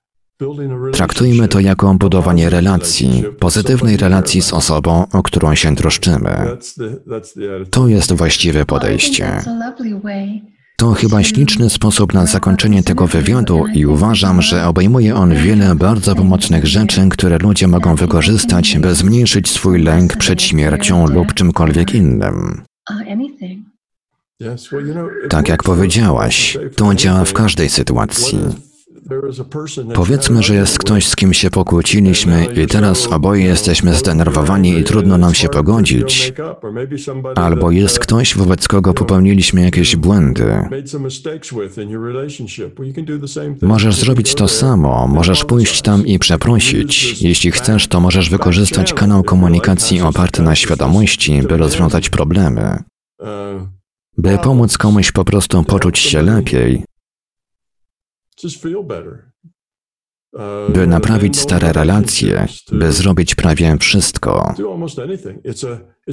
Traktujmy 0.92 1.48
to 1.48 1.60
jako 1.60 1.94
budowanie 1.94 2.50
relacji, 2.50 3.24
pozytywnej 3.38 3.96
relacji 3.96 4.42
z 4.42 4.52
osobą, 4.52 5.06
o 5.12 5.22
którą 5.22 5.54
się 5.54 5.76
troszczymy. 5.76 6.56
To 7.70 7.88
jest 7.88 8.12
właściwe 8.12 8.64
podejście. 8.64 9.42
To 10.76 10.92
chyba 10.92 11.22
śliczny 11.22 11.70
sposób 11.70 12.14
na 12.14 12.26
zakończenie 12.26 12.82
tego 12.82 13.06
wywiadu 13.06 13.64
i 13.74 13.86
uważam, 13.86 14.42
że 14.42 14.66
obejmuje 14.66 15.14
on 15.14 15.34
wiele 15.34 15.74
bardzo 15.74 16.14
pomocnych 16.14 16.66
rzeczy, 16.66 17.08
które 17.10 17.38
ludzie 17.38 17.68
mogą 17.68 17.94
wykorzystać, 17.94 18.78
by 18.78 18.94
zmniejszyć 18.94 19.48
swój 19.48 19.82
lęk 19.82 20.16
przed 20.16 20.42
śmiercią 20.42 21.06
lub 21.06 21.34
czymkolwiek 21.34 21.94
innym. 21.94 22.62
Tak 25.30 25.48
jak 25.48 25.62
powiedziałaś, 25.62 26.58
to 26.76 26.94
działa 26.94 27.24
w 27.24 27.32
każdej 27.32 27.68
sytuacji. 27.68 28.38
Powiedzmy, 29.94 30.42
że 30.42 30.54
jest 30.54 30.78
ktoś, 30.78 31.06
z 31.06 31.16
kim 31.16 31.32
się 31.32 31.50
pokłóciliśmy 31.50 32.46
i 32.62 32.66
teraz 32.66 33.06
oboje 33.06 33.44
jesteśmy 33.44 33.94
zdenerwowani 33.94 34.78
i 34.78 34.84
trudno 34.84 35.18
nam 35.18 35.34
się 35.34 35.48
pogodzić. 35.48 36.32
Albo 37.34 37.70
jest 37.70 37.98
ktoś, 37.98 38.36
wobec 38.36 38.68
kogo 38.68 38.94
popełniliśmy 38.94 39.62
jakieś 39.62 39.96
błędy. 39.96 40.54
Możesz 43.62 43.96
zrobić 43.96 44.34
to 44.34 44.48
samo, 44.48 45.08
możesz 45.08 45.44
pójść 45.44 45.82
tam 45.82 46.06
i 46.06 46.18
przeprosić. 46.18 47.22
Jeśli 47.22 47.50
chcesz, 47.50 47.88
to 47.88 48.00
możesz 48.00 48.30
wykorzystać 48.30 48.94
kanał 48.94 49.22
komunikacji 49.22 50.00
oparty 50.00 50.42
na 50.42 50.54
świadomości, 50.54 51.42
by 51.42 51.56
rozwiązać 51.56 52.10
problemy. 52.10 52.78
By 54.18 54.38
pomóc 54.38 54.78
komuś 54.78 55.12
po 55.12 55.24
prostu 55.24 55.62
poczuć 55.62 55.98
się 55.98 56.22
lepiej, 56.22 56.84
by 60.68 60.86
naprawić 60.86 61.38
stare 61.38 61.72
relacje, 61.72 62.46
by 62.72 62.92
zrobić 62.92 63.34
prawie 63.34 63.76
wszystko. 63.80 64.54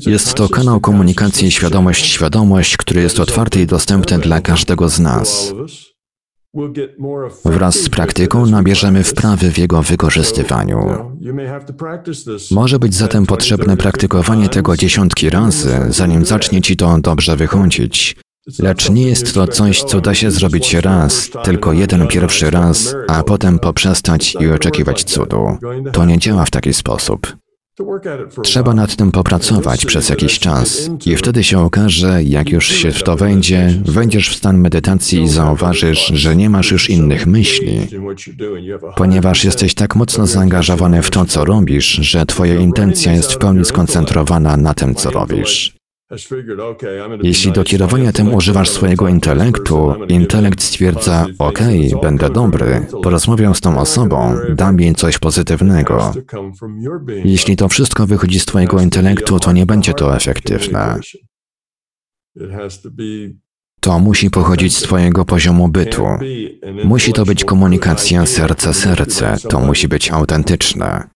Jest 0.05 0.33
to 0.33 0.49
kanał 0.49 0.79
komunikacji 0.79 1.51
świadomość-świadomość, 1.51 2.77
który 2.77 3.01
jest 3.01 3.19
otwarty 3.19 3.61
i 3.61 3.65
dostępny 3.67 4.19
dla 4.19 4.41
każdego 4.41 4.89
z 4.89 4.99
nas. 4.99 5.53
Wraz 7.45 7.75
z 7.75 7.89
praktyką 7.89 8.45
nabierzemy 8.45 9.03
wprawy 9.03 9.51
w 9.51 9.57
jego 9.57 9.81
wykorzystywaniu. 9.81 11.11
Może 12.51 12.79
być 12.79 12.95
zatem 12.95 13.25
potrzebne 13.25 13.77
praktykowanie 13.77 14.49
tego 14.49 14.77
dziesiątki 14.77 15.29
razy, 15.29 15.79
zanim 15.89 16.25
zacznie 16.25 16.61
ci 16.61 16.77
to 16.77 16.97
dobrze 16.99 17.35
wychodzić. 17.35 18.15
Lecz 18.59 18.89
nie 18.89 19.07
jest 19.07 19.33
to 19.33 19.47
coś, 19.47 19.83
co 19.83 20.01
da 20.01 20.13
się 20.13 20.31
zrobić 20.31 20.73
raz, 20.73 21.29
tylko 21.43 21.73
jeden 21.73 22.07
pierwszy 22.07 22.51
raz, 22.51 22.95
a 23.07 23.23
potem 23.23 23.59
poprzestać 23.59 24.35
i 24.39 24.51
oczekiwać 24.51 25.03
cudu. 25.03 25.57
To 25.91 26.05
nie 26.05 26.19
działa 26.19 26.45
w 26.45 26.51
taki 26.51 26.73
sposób. 26.73 27.37
Trzeba 28.43 28.73
nad 28.73 28.95
tym 28.95 29.11
popracować 29.11 29.85
przez 29.85 30.09
jakiś 30.09 30.39
czas 30.39 30.89
i 31.05 31.15
wtedy 31.15 31.43
się 31.43 31.59
okaże, 31.59 32.23
jak 32.23 32.49
już 32.49 32.67
się 32.67 32.91
w 32.91 33.03
to 33.03 33.15
wejdzie, 33.15 33.81
wejdziesz 33.85 34.29
w 34.29 34.35
stan 34.35 34.57
medytacji 34.57 35.21
i 35.21 35.27
zauważysz, 35.29 36.07
że 36.07 36.35
nie 36.35 36.49
masz 36.49 36.71
już 36.71 36.89
innych 36.89 37.27
myśli, 37.27 37.87
ponieważ 38.95 39.43
jesteś 39.43 39.73
tak 39.73 39.95
mocno 39.95 40.27
zaangażowany 40.27 41.01
w 41.01 41.09
to, 41.09 41.25
co 41.25 41.45
robisz, 41.45 41.85
że 41.85 42.25
twoja 42.25 42.55
intencja 42.55 43.13
jest 43.13 43.33
w 43.33 43.37
pełni 43.37 43.65
skoncentrowana 43.65 44.57
na 44.57 44.73
tym, 44.73 44.95
co 44.95 45.11
robisz. 45.11 45.80
Jeśli 47.23 47.51
do 47.51 47.63
kierowania 47.63 48.11
tym 48.11 48.33
używasz 48.33 48.69
swojego 48.69 49.07
intelektu, 49.07 49.93
intelekt 50.07 50.61
stwierdza: 50.61 51.25
OK, 51.39 51.59
będę 52.01 52.29
dobry, 52.29 52.85
porozmawiam 53.03 53.55
z 53.55 53.61
tą 53.61 53.79
osobą, 53.79 54.35
dam 54.55 54.79
jej 54.79 54.95
coś 54.95 55.17
pozytywnego. 55.17 56.13
Jeśli 57.23 57.55
to 57.55 57.69
wszystko 57.69 58.07
wychodzi 58.07 58.39
z 58.39 58.45
Twojego 58.45 58.81
intelektu, 58.81 59.39
to 59.39 59.51
nie 59.51 59.65
będzie 59.65 59.93
to 59.93 60.15
efektywne. 60.15 60.99
To 63.79 63.99
musi 63.99 64.29
pochodzić 64.29 64.77
z 64.77 64.81
Twojego 64.81 65.25
poziomu 65.25 65.67
bytu. 65.67 66.05
Musi 66.83 67.13
to 67.13 67.25
być 67.25 67.45
komunikacja 67.45 68.25
serce-serce, 68.25 69.47
to 69.49 69.59
musi 69.59 69.87
być 69.87 70.11
autentyczne. 70.11 71.09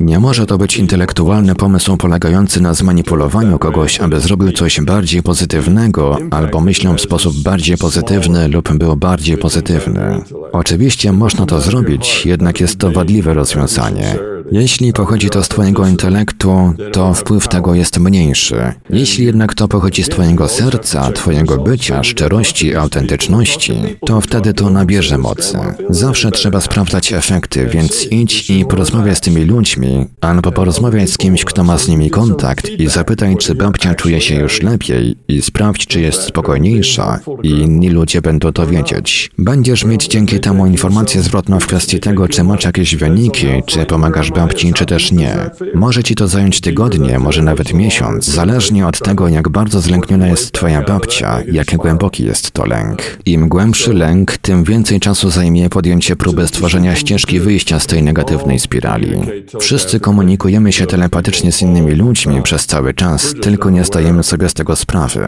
Nie 0.00 0.20
może 0.20 0.46
to 0.46 0.58
być 0.58 0.76
intelektualny 0.76 1.54
pomysł 1.54 1.96
polegający 1.96 2.60
na 2.60 2.74
zmanipulowaniu 2.74 3.58
kogoś, 3.58 4.00
aby 4.00 4.20
zrobił 4.20 4.52
coś 4.52 4.80
bardziej 4.80 5.22
pozytywnego, 5.22 6.18
albo 6.30 6.60
myślał 6.60 6.94
w 6.94 7.00
sposób 7.00 7.42
bardziej 7.42 7.76
pozytywny 7.76 8.48
lub 8.48 8.72
był 8.72 8.96
bardziej 8.96 9.38
pozytywny. 9.38 10.20
Oczywiście 10.52 11.12
można 11.12 11.46
to 11.46 11.60
zrobić, 11.60 12.26
jednak 12.26 12.60
jest 12.60 12.78
to 12.78 12.90
wadliwe 12.90 13.34
rozwiązanie. 13.34 14.18
Jeśli 14.52 14.92
pochodzi 14.92 15.30
to 15.30 15.42
z 15.44 15.48
Twojego 15.48 15.86
intelektu, 15.86 16.72
to 16.92 17.14
wpływ 17.14 17.48
tego 17.48 17.74
jest 17.74 17.98
mniejszy. 17.98 18.72
Jeśli 18.90 19.24
jednak 19.26 19.54
to 19.54 19.68
pochodzi 19.68 20.02
z 20.02 20.08
Twojego 20.08 20.48
serca, 20.48 21.12
Twojego 21.12 21.58
bycia, 21.58 22.04
szczerości, 22.04 22.74
autentyczności, 22.74 23.74
to 24.06 24.20
wtedy 24.20 24.54
to 24.54 24.70
nabierze 24.70 25.18
mocy. 25.18 25.58
Zawsze 25.90 26.30
trzeba 26.30 26.60
sprawdzać 26.60 27.12
efekty, 27.12 27.66
więc 27.66 28.06
idź 28.10 28.50
i 28.50 28.64
porozmawiaj 28.64 29.16
z 29.16 29.20
tymi 29.20 29.44
ludźmi, 29.44 30.06
albo 30.20 30.52
porozmawiaj 30.52 31.08
z 31.08 31.18
kimś, 31.18 31.44
kto 31.44 31.64
ma 31.64 31.78
z 31.78 31.88
nimi 31.88 32.10
kontakt 32.10 32.70
i 32.70 32.88
zapytaj, 32.88 33.36
czy 33.36 33.54
babcia 33.54 33.94
czuje 33.94 34.20
się 34.20 34.34
już 34.34 34.62
lepiej 34.62 35.16
i 35.28 35.42
sprawdź, 35.42 35.86
czy 35.86 36.00
jest 36.00 36.22
spokojniejsza 36.22 37.20
i 37.42 37.50
inni 37.50 37.90
ludzie 37.90 38.20
będą 38.22 38.52
to 38.52 38.66
wiedzieć. 38.66 39.30
Będziesz 39.38 39.84
mieć 39.84 40.06
dzięki 40.06 40.40
temu 40.40 40.66
informację 40.66 41.22
zwrotną 41.22 41.60
w 41.60 41.66
kwestii 41.66 42.00
tego, 42.00 42.28
czy 42.28 42.44
masz 42.44 42.64
jakieś 42.64 42.96
wyniki, 42.96 43.46
czy 43.66 43.86
pomagasz 43.86 44.30
babci, 44.36 44.72
czy 44.72 44.86
też 44.86 45.12
nie. 45.12 45.36
Może 45.74 46.02
ci 46.02 46.14
to 46.14 46.28
zająć 46.28 46.60
tygodnie, 46.60 47.18
może 47.18 47.42
nawet 47.42 47.74
miesiąc, 47.74 48.24
zależnie 48.24 48.86
od 48.86 48.98
tego, 48.98 49.28
jak 49.28 49.48
bardzo 49.48 49.80
zlękniona 49.80 50.26
jest 50.28 50.52
twoja 50.52 50.82
babcia, 50.82 51.38
jak 51.52 51.76
głęboki 51.76 52.24
jest 52.24 52.50
to 52.50 52.66
lęk. 52.66 53.02
Im 53.26 53.48
głębszy 53.48 53.92
lęk, 53.92 54.36
tym 54.38 54.64
więcej 54.64 55.00
czasu 55.00 55.30
zajmie 55.30 55.68
podjęcie 55.68 56.16
próby 56.16 56.46
stworzenia 56.46 56.94
ścieżki 56.94 57.40
wyjścia 57.40 57.80
z 57.80 57.86
tej 57.86 58.02
negatywnej 58.02 58.58
spirali. 58.58 59.12
Wszyscy 59.60 60.00
komunikujemy 60.00 60.72
się 60.72 60.86
telepatycznie 60.86 61.52
z 61.52 61.62
innymi 61.62 61.92
ludźmi 61.92 62.42
przez 62.42 62.66
cały 62.66 62.94
czas, 62.94 63.34
tylko 63.42 63.70
nie 63.70 63.84
zdajemy 63.84 64.22
sobie 64.22 64.48
z 64.48 64.54
tego 64.54 64.76
sprawy. 64.76 65.26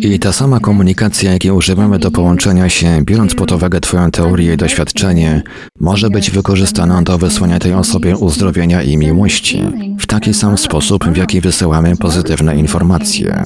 I 0.00 0.18
ta 0.18 0.32
sama 0.32 0.60
komunikacja, 0.60 1.32
jakiej 1.32 1.50
używamy 1.50 1.98
do 1.98 2.10
połączenia 2.10 2.68
się, 2.68 3.02
biorąc 3.04 3.34
pod 3.34 3.52
uwagę 3.52 3.80
Twoją 3.80 4.10
teorię 4.10 4.54
i 4.54 4.56
doświadczenie, 4.56 5.42
może 5.80 6.10
być 6.10 6.30
wykorzystana 6.30 6.87
do 7.02 7.18
wysłania 7.18 7.58
tej 7.58 7.74
osobie 7.74 8.16
uzdrowienia 8.16 8.82
i 8.82 8.96
miłości, 8.96 9.62
w 9.98 10.06
taki 10.06 10.34
sam 10.34 10.58
sposób, 10.58 11.04
w 11.04 11.16
jaki 11.16 11.40
wysyłamy 11.40 11.96
pozytywne 11.96 12.56
informacje. 12.56 13.44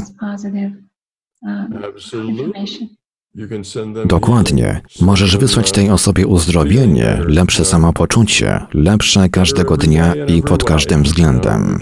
Dokładnie. 4.07 4.81
Możesz 5.01 5.37
wysłać 5.37 5.73
tej 5.73 5.91
osobie 5.91 6.27
uzdrowienie, 6.27 7.21
lepsze 7.27 7.65
samopoczucie, 7.65 8.61
lepsze 8.75 9.29
każdego 9.29 9.77
dnia 9.77 10.15
i 10.15 10.43
pod 10.43 10.65
każdym 10.65 11.03
względem. 11.03 11.79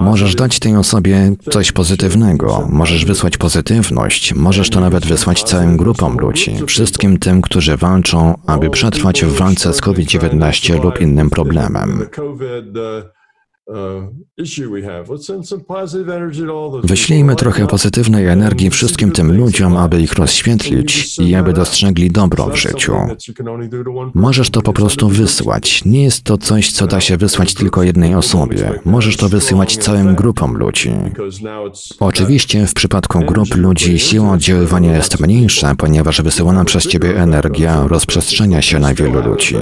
Możesz 0.00 0.34
dać 0.34 0.58
tej 0.58 0.76
osobie 0.76 1.32
coś 1.50 1.72
pozytywnego, 1.72 2.68
możesz 2.70 3.04
wysłać 3.04 3.36
pozytywność, 3.36 4.34
możesz 4.34 4.70
to 4.70 4.80
nawet 4.80 5.06
wysłać 5.06 5.42
całym 5.42 5.76
grupom 5.76 6.18
ludzi, 6.18 6.56
wszystkim 6.66 7.18
tym, 7.18 7.42
którzy 7.42 7.76
walczą, 7.76 8.34
aby 8.46 8.70
przetrwać 8.70 9.24
w 9.24 9.36
walce 9.36 9.72
z 9.72 9.80
COVID-19 9.80 10.84
lub 10.84 11.00
innym 11.00 11.30
problemem. 11.30 12.06
Wyślijmy 16.84 17.36
trochę 17.36 17.66
pozytywnej 17.66 18.26
energii 18.26 18.70
wszystkim 18.70 19.12
tym 19.12 19.36
ludziom, 19.36 19.76
aby 19.76 20.00
ich 20.00 20.12
rozświetlić 20.12 21.18
i 21.18 21.34
aby 21.34 21.52
dostrzegli 21.52 22.10
dobro 22.10 22.50
w 22.50 22.56
życiu. 22.56 22.96
Możesz 24.14 24.50
to 24.50 24.62
po 24.62 24.72
prostu 24.72 25.08
wysłać. 25.08 25.84
Nie 25.84 26.02
jest 26.02 26.22
to 26.22 26.38
coś, 26.38 26.72
co 26.72 26.86
da 26.86 27.00
się 27.00 27.16
wysłać 27.16 27.54
tylko 27.54 27.82
jednej 27.82 28.14
osobie. 28.14 28.80
Możesz 28.84 29.16
to 29.16 29.28
wysyłać 29.28 29.76
całym 29.76 30.14
grupom 30.14 30.56
ludzi. 30.56 30.92
Oczywiście 32.00 32.66
w 32.66 32.74
przypadku 32.74 33.20
grup 33.20 33.56
ludzi 33.56 33.98
siła 33.98 34.32
oddziaływania 34.32 34.96
jest 34.96 35.20
mniejsza, 35.20 35.74
ponieważ 35.74 36.22
wysyłana 36.22 36.64
przez 36.64 36.86
ciebie 36.86 37.22
energia 37.22 37.86
rozprzestrzenia 37.88 38.62
się 38.62 38.78
na 38.78 38.94
wielu 38.94 39.28
ludzi. 39.28 39.56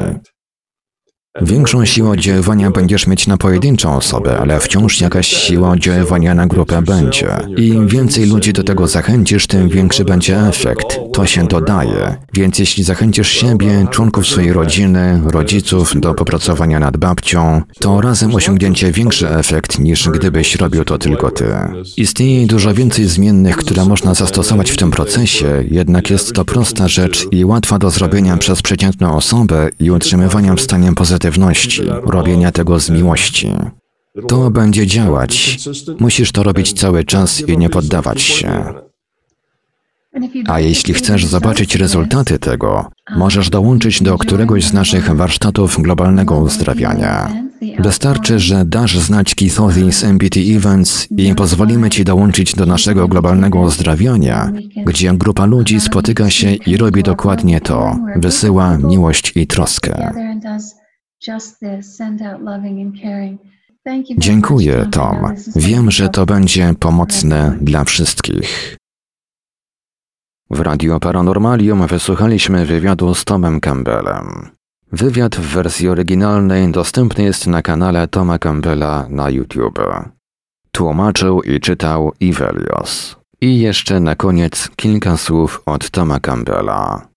Większą 1.43 1.85
siłę 1.85 2.11
oddziaływania 2.11 2.71
będziesz 2.71 3.07
mieć 3.07 3.27
na 3.27 3.37
pojedynczą 3.37 3.97
osobę, 3.97 4.39
ale 4.39 4.61
wciąż 4.61 5.01
jakaś 5.01 5.27
siła 5.27 5.71
oddziaływania 5.71 6.35
na 6.35 6.47
grupę 6.47 6.83
będzie. 6.83 7.29
Im 7.57 7.89
więcej 7.89 8.27
ludzi 8.27 8.53
do 8.53 8.65
tego 8.65 8.87
zachęcisz, 8.87 9.47
tym 9.47 9.69
większy 9.69 10.05
będzie 10.05 10.39
efekt. 10.39 10.99
To 11.13 11.27
się 11.27 11.47
dodaje. 11.47 12.17
Więc 12.35 12.59
jeśli 12.59 12.85
zachęcisz 12.85 13.29
siebie, 13.29 13.87
członków 13.91 14.27
swojej 14.27 14.53
rodziny, 14.53 15.21
rodziców 15.25 16.01
do 16.01 16.15
popracowania 16.15 16.81
nad 16.81 16.97
babcią, 16.97 17.63
to 17.81 18.01
razem 18.01 18.35
osiągnięcie 18.35 18.93
większy 18.93 19.29
efekt 19.29 19.79
niż 19.79 20.09
gdybyś 20.09 20.55
robił 20.55 20.85
to 20.85 20.99
tylko 20.99 21.31
ty. 21.31 21.45
Istnieje 21.97 22.47
dużo 22.47 22.75
więcej 22.75 23.05
zmiennych, 23.05 23.57
które 23.57 23.85
można 23.85 24.15
zastosować 24.15 24.71
w 24.71 24.77
tym 24.77 24.91
procesie, 24.91 25.65
jednak 25.71 26.11
jest 26.11 26.33
to 26.33 26.45
prosta 26.45 26.89
rzecz 26.89 27.27
i 27.31 27.45
łatwa 27.45 27.79
do 27.79 27.91
zrobienia 27.91 28.37
przez 28.37 28.63
przeciętną 28.63 29.17
osobę 29.17 29.69
i 29.81 29.91
utrzymywania 29.91 30.55
w 30.55 30.61
stanie 30.61 30.93
robienia 32.07 32.53
tego 32.53 32.81
z 32.81 32.91
miłości. 32.91 33.49
To 34.29 34.51
będzie 34.51 34.87
działać. 34.87 35.59
Musisz 36.01 36.33
to 36.33 36.43
robić 36.43 36.73
cały 36.73 37.05
czas 37.05 37.49
i 37.49 37.59
nie 37.59 37.69
poddawać 37.69 38.23
się. 38.23 38.75
A 40.49 40.61
jeśli 40.61 40.95
chcesz 40.95 41.27
zobaczyć 41.27 41.75
rezultaty 41.75 42.39
tego, 42.39 42.91
możesz 43.17 43.51
dołączyć 43.51 44.03
do 44.03 44.19
któregoś 44.19 44.65
z 44.65 44.73
naszych 44.73 45.17
warsztatów 45.17 45.83
globalnego 45.83 46.37
uzdrawiania. 46.37 47.45
Wystarczy, 47.79 48.39
że 48.39 48.65
dasz 48.65 48.99
znać 48.99 49.35
Keithowi 49.35 49.93
z 49.93 50.05
MPT 50.05 50.41
Events 50.41 51.09
i 51.11 51.35
pozwolimy 51.35 51.91
Ci 51.91 52.05
dołączyć 52.05 52.55
do 52.55 52.67
naszego 52.67 53.09
globalnego 53.09 53.61
uzdrawiania, 53.61 54.53
gdzie 54.87 55.13
grupa 55.13 55.45
ludzi 55.47 55.81
spotyka 55.81 56.31
się 56.31 56.55
i 56.55 56.77
robi 56.77 57.03
dokładnie 57.03 57.61
to. 57.61 57.97
Wysyła 58.17 58.79
miłość 58.79 59.33
i 59.37 59.47
troskę. 59.47 60.13
Dziękuję, 64.19 64.87
Tom. 64.93 65.35
Wiem, 65.57 65.91
że 65.91 66.09
to 66.09 66.27
będzie 66.27 66.75
pomocne 66.81 67.59
dla 67.61 67.85
wszystkich. 67.85 68.77
W 70.51 70.61
Radio 70.61 71.01
Paranormalium 71.01 71.87
wysłuchaliśmy 71.87 72.67
wywiadu 72.67 73.15
z 73.15 73.25
Tomem 73.25 73.61
Campbellem. 73.61 74.51
Wywiad 74.93 75.37
w 75.37 75.55
wersji 75.55 75.89
oryginalnej 75.89 76.73
dostępny 76.73 77.25
jest 77.25 77.47
na 77.47 77.63
kanale 77.63 78.09
Toma 78.09 78.39
Campbella 78.39 79.07
na 79.09 79.31
YouTube. 79.31 79.81
Tłumaczył 80.73 81.43
i 81.43 81.61
czytał 81.61 82.13
Ivelios. 82.21 83.17
I 83.41 83.61
jeszcze 83.61 84.01
na 84.01 84.15
koniec 84.15 84.71
kilka 84.77 85.17
słów 85.17 85.63
od 85.67 85.91
Toma 85.91 86.21
Campbella. 86.21 87.14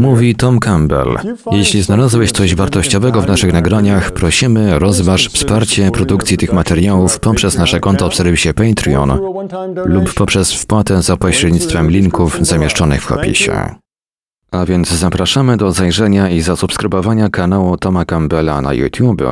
Mówi 0.00 0.34
Tom 0.34 0.58
Campbell. 0.58 1.18
Jeśli 1.52 1.82
znalazłeś 1.82 2.32
coś 2.32 2.54
wartościowego 2.54 3.22
w 3.22 3.28
naszych 3.28 3.52
nagraniach, 3.52 4.10
prosimy 4.10 4.78
rozważ 4.78 5.28
wsparcie 5.28 5.90
produkcji 5.90 6.36
tych 6.36 6.52
materiałów 6.52 7.20
poprzez 7.20 7.58
nasze 7.58 7.80
konto 7.80 8.10
w 8.10 8.14
serwisie 8.14 8.48
Patreon 8.54 9.18
lub 9.84 10.14
poprzez 10.14 10.52
wpłatę 10.52 11.02
za 11.02 11.16
pośrednictwem 11.16 11.90
linków 11.90 12.38
zamieszczonych 12.40 13.02
w 13.02 13.12
opisie. 13.12 13.74
A 14.50 14.64
więc 14.64 14.88
zapraszamy 14.88 15.56
do 15.56 15.72
zajrzenia 15.72 16.30
i 16.30 16.40
zasubskrybowania 16.40 17.28
kanału 17.28 17.76
Toma 17.76 18.04
Campbella 18.04 18.60
na 18.60 18.74
YouTube, 18.74 19.22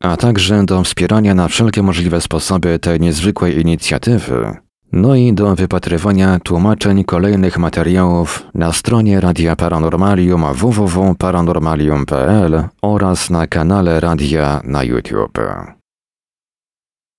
a 0.00 0.16
także 0.16 0.64
do 0.64 0.82
wspierania 0.82 1.34
na 1.34 1.48
wszelkie 1.48 1.82
możliwe 1.82 2.20
sposoby 2.20 2.78
tej 2.78 3.00
niezwykłej 3.00 3.60
inicjatywy, 3.60 4.56
no 4.92 5.14
i 5.14 5.32
do 5.32 5.54
wypatrywania 5.54 6.38
tłumaczeń 6.38 7.04
kolejnych 7.04 7.58
materiałów 7.58 8.46
na 8.54 8.72
stronie 8.72 9.20
Radia 9.20 9.56
Paranormalium 9.56 10.44
www.paranormalium.pl 10.54 12.64
oraz 12.82 13.30
na 13.30 13.46
kanale 13.46 14.00
radia 14.00 14.60
na 14.64 14.84
YouTube. 14.84 15.38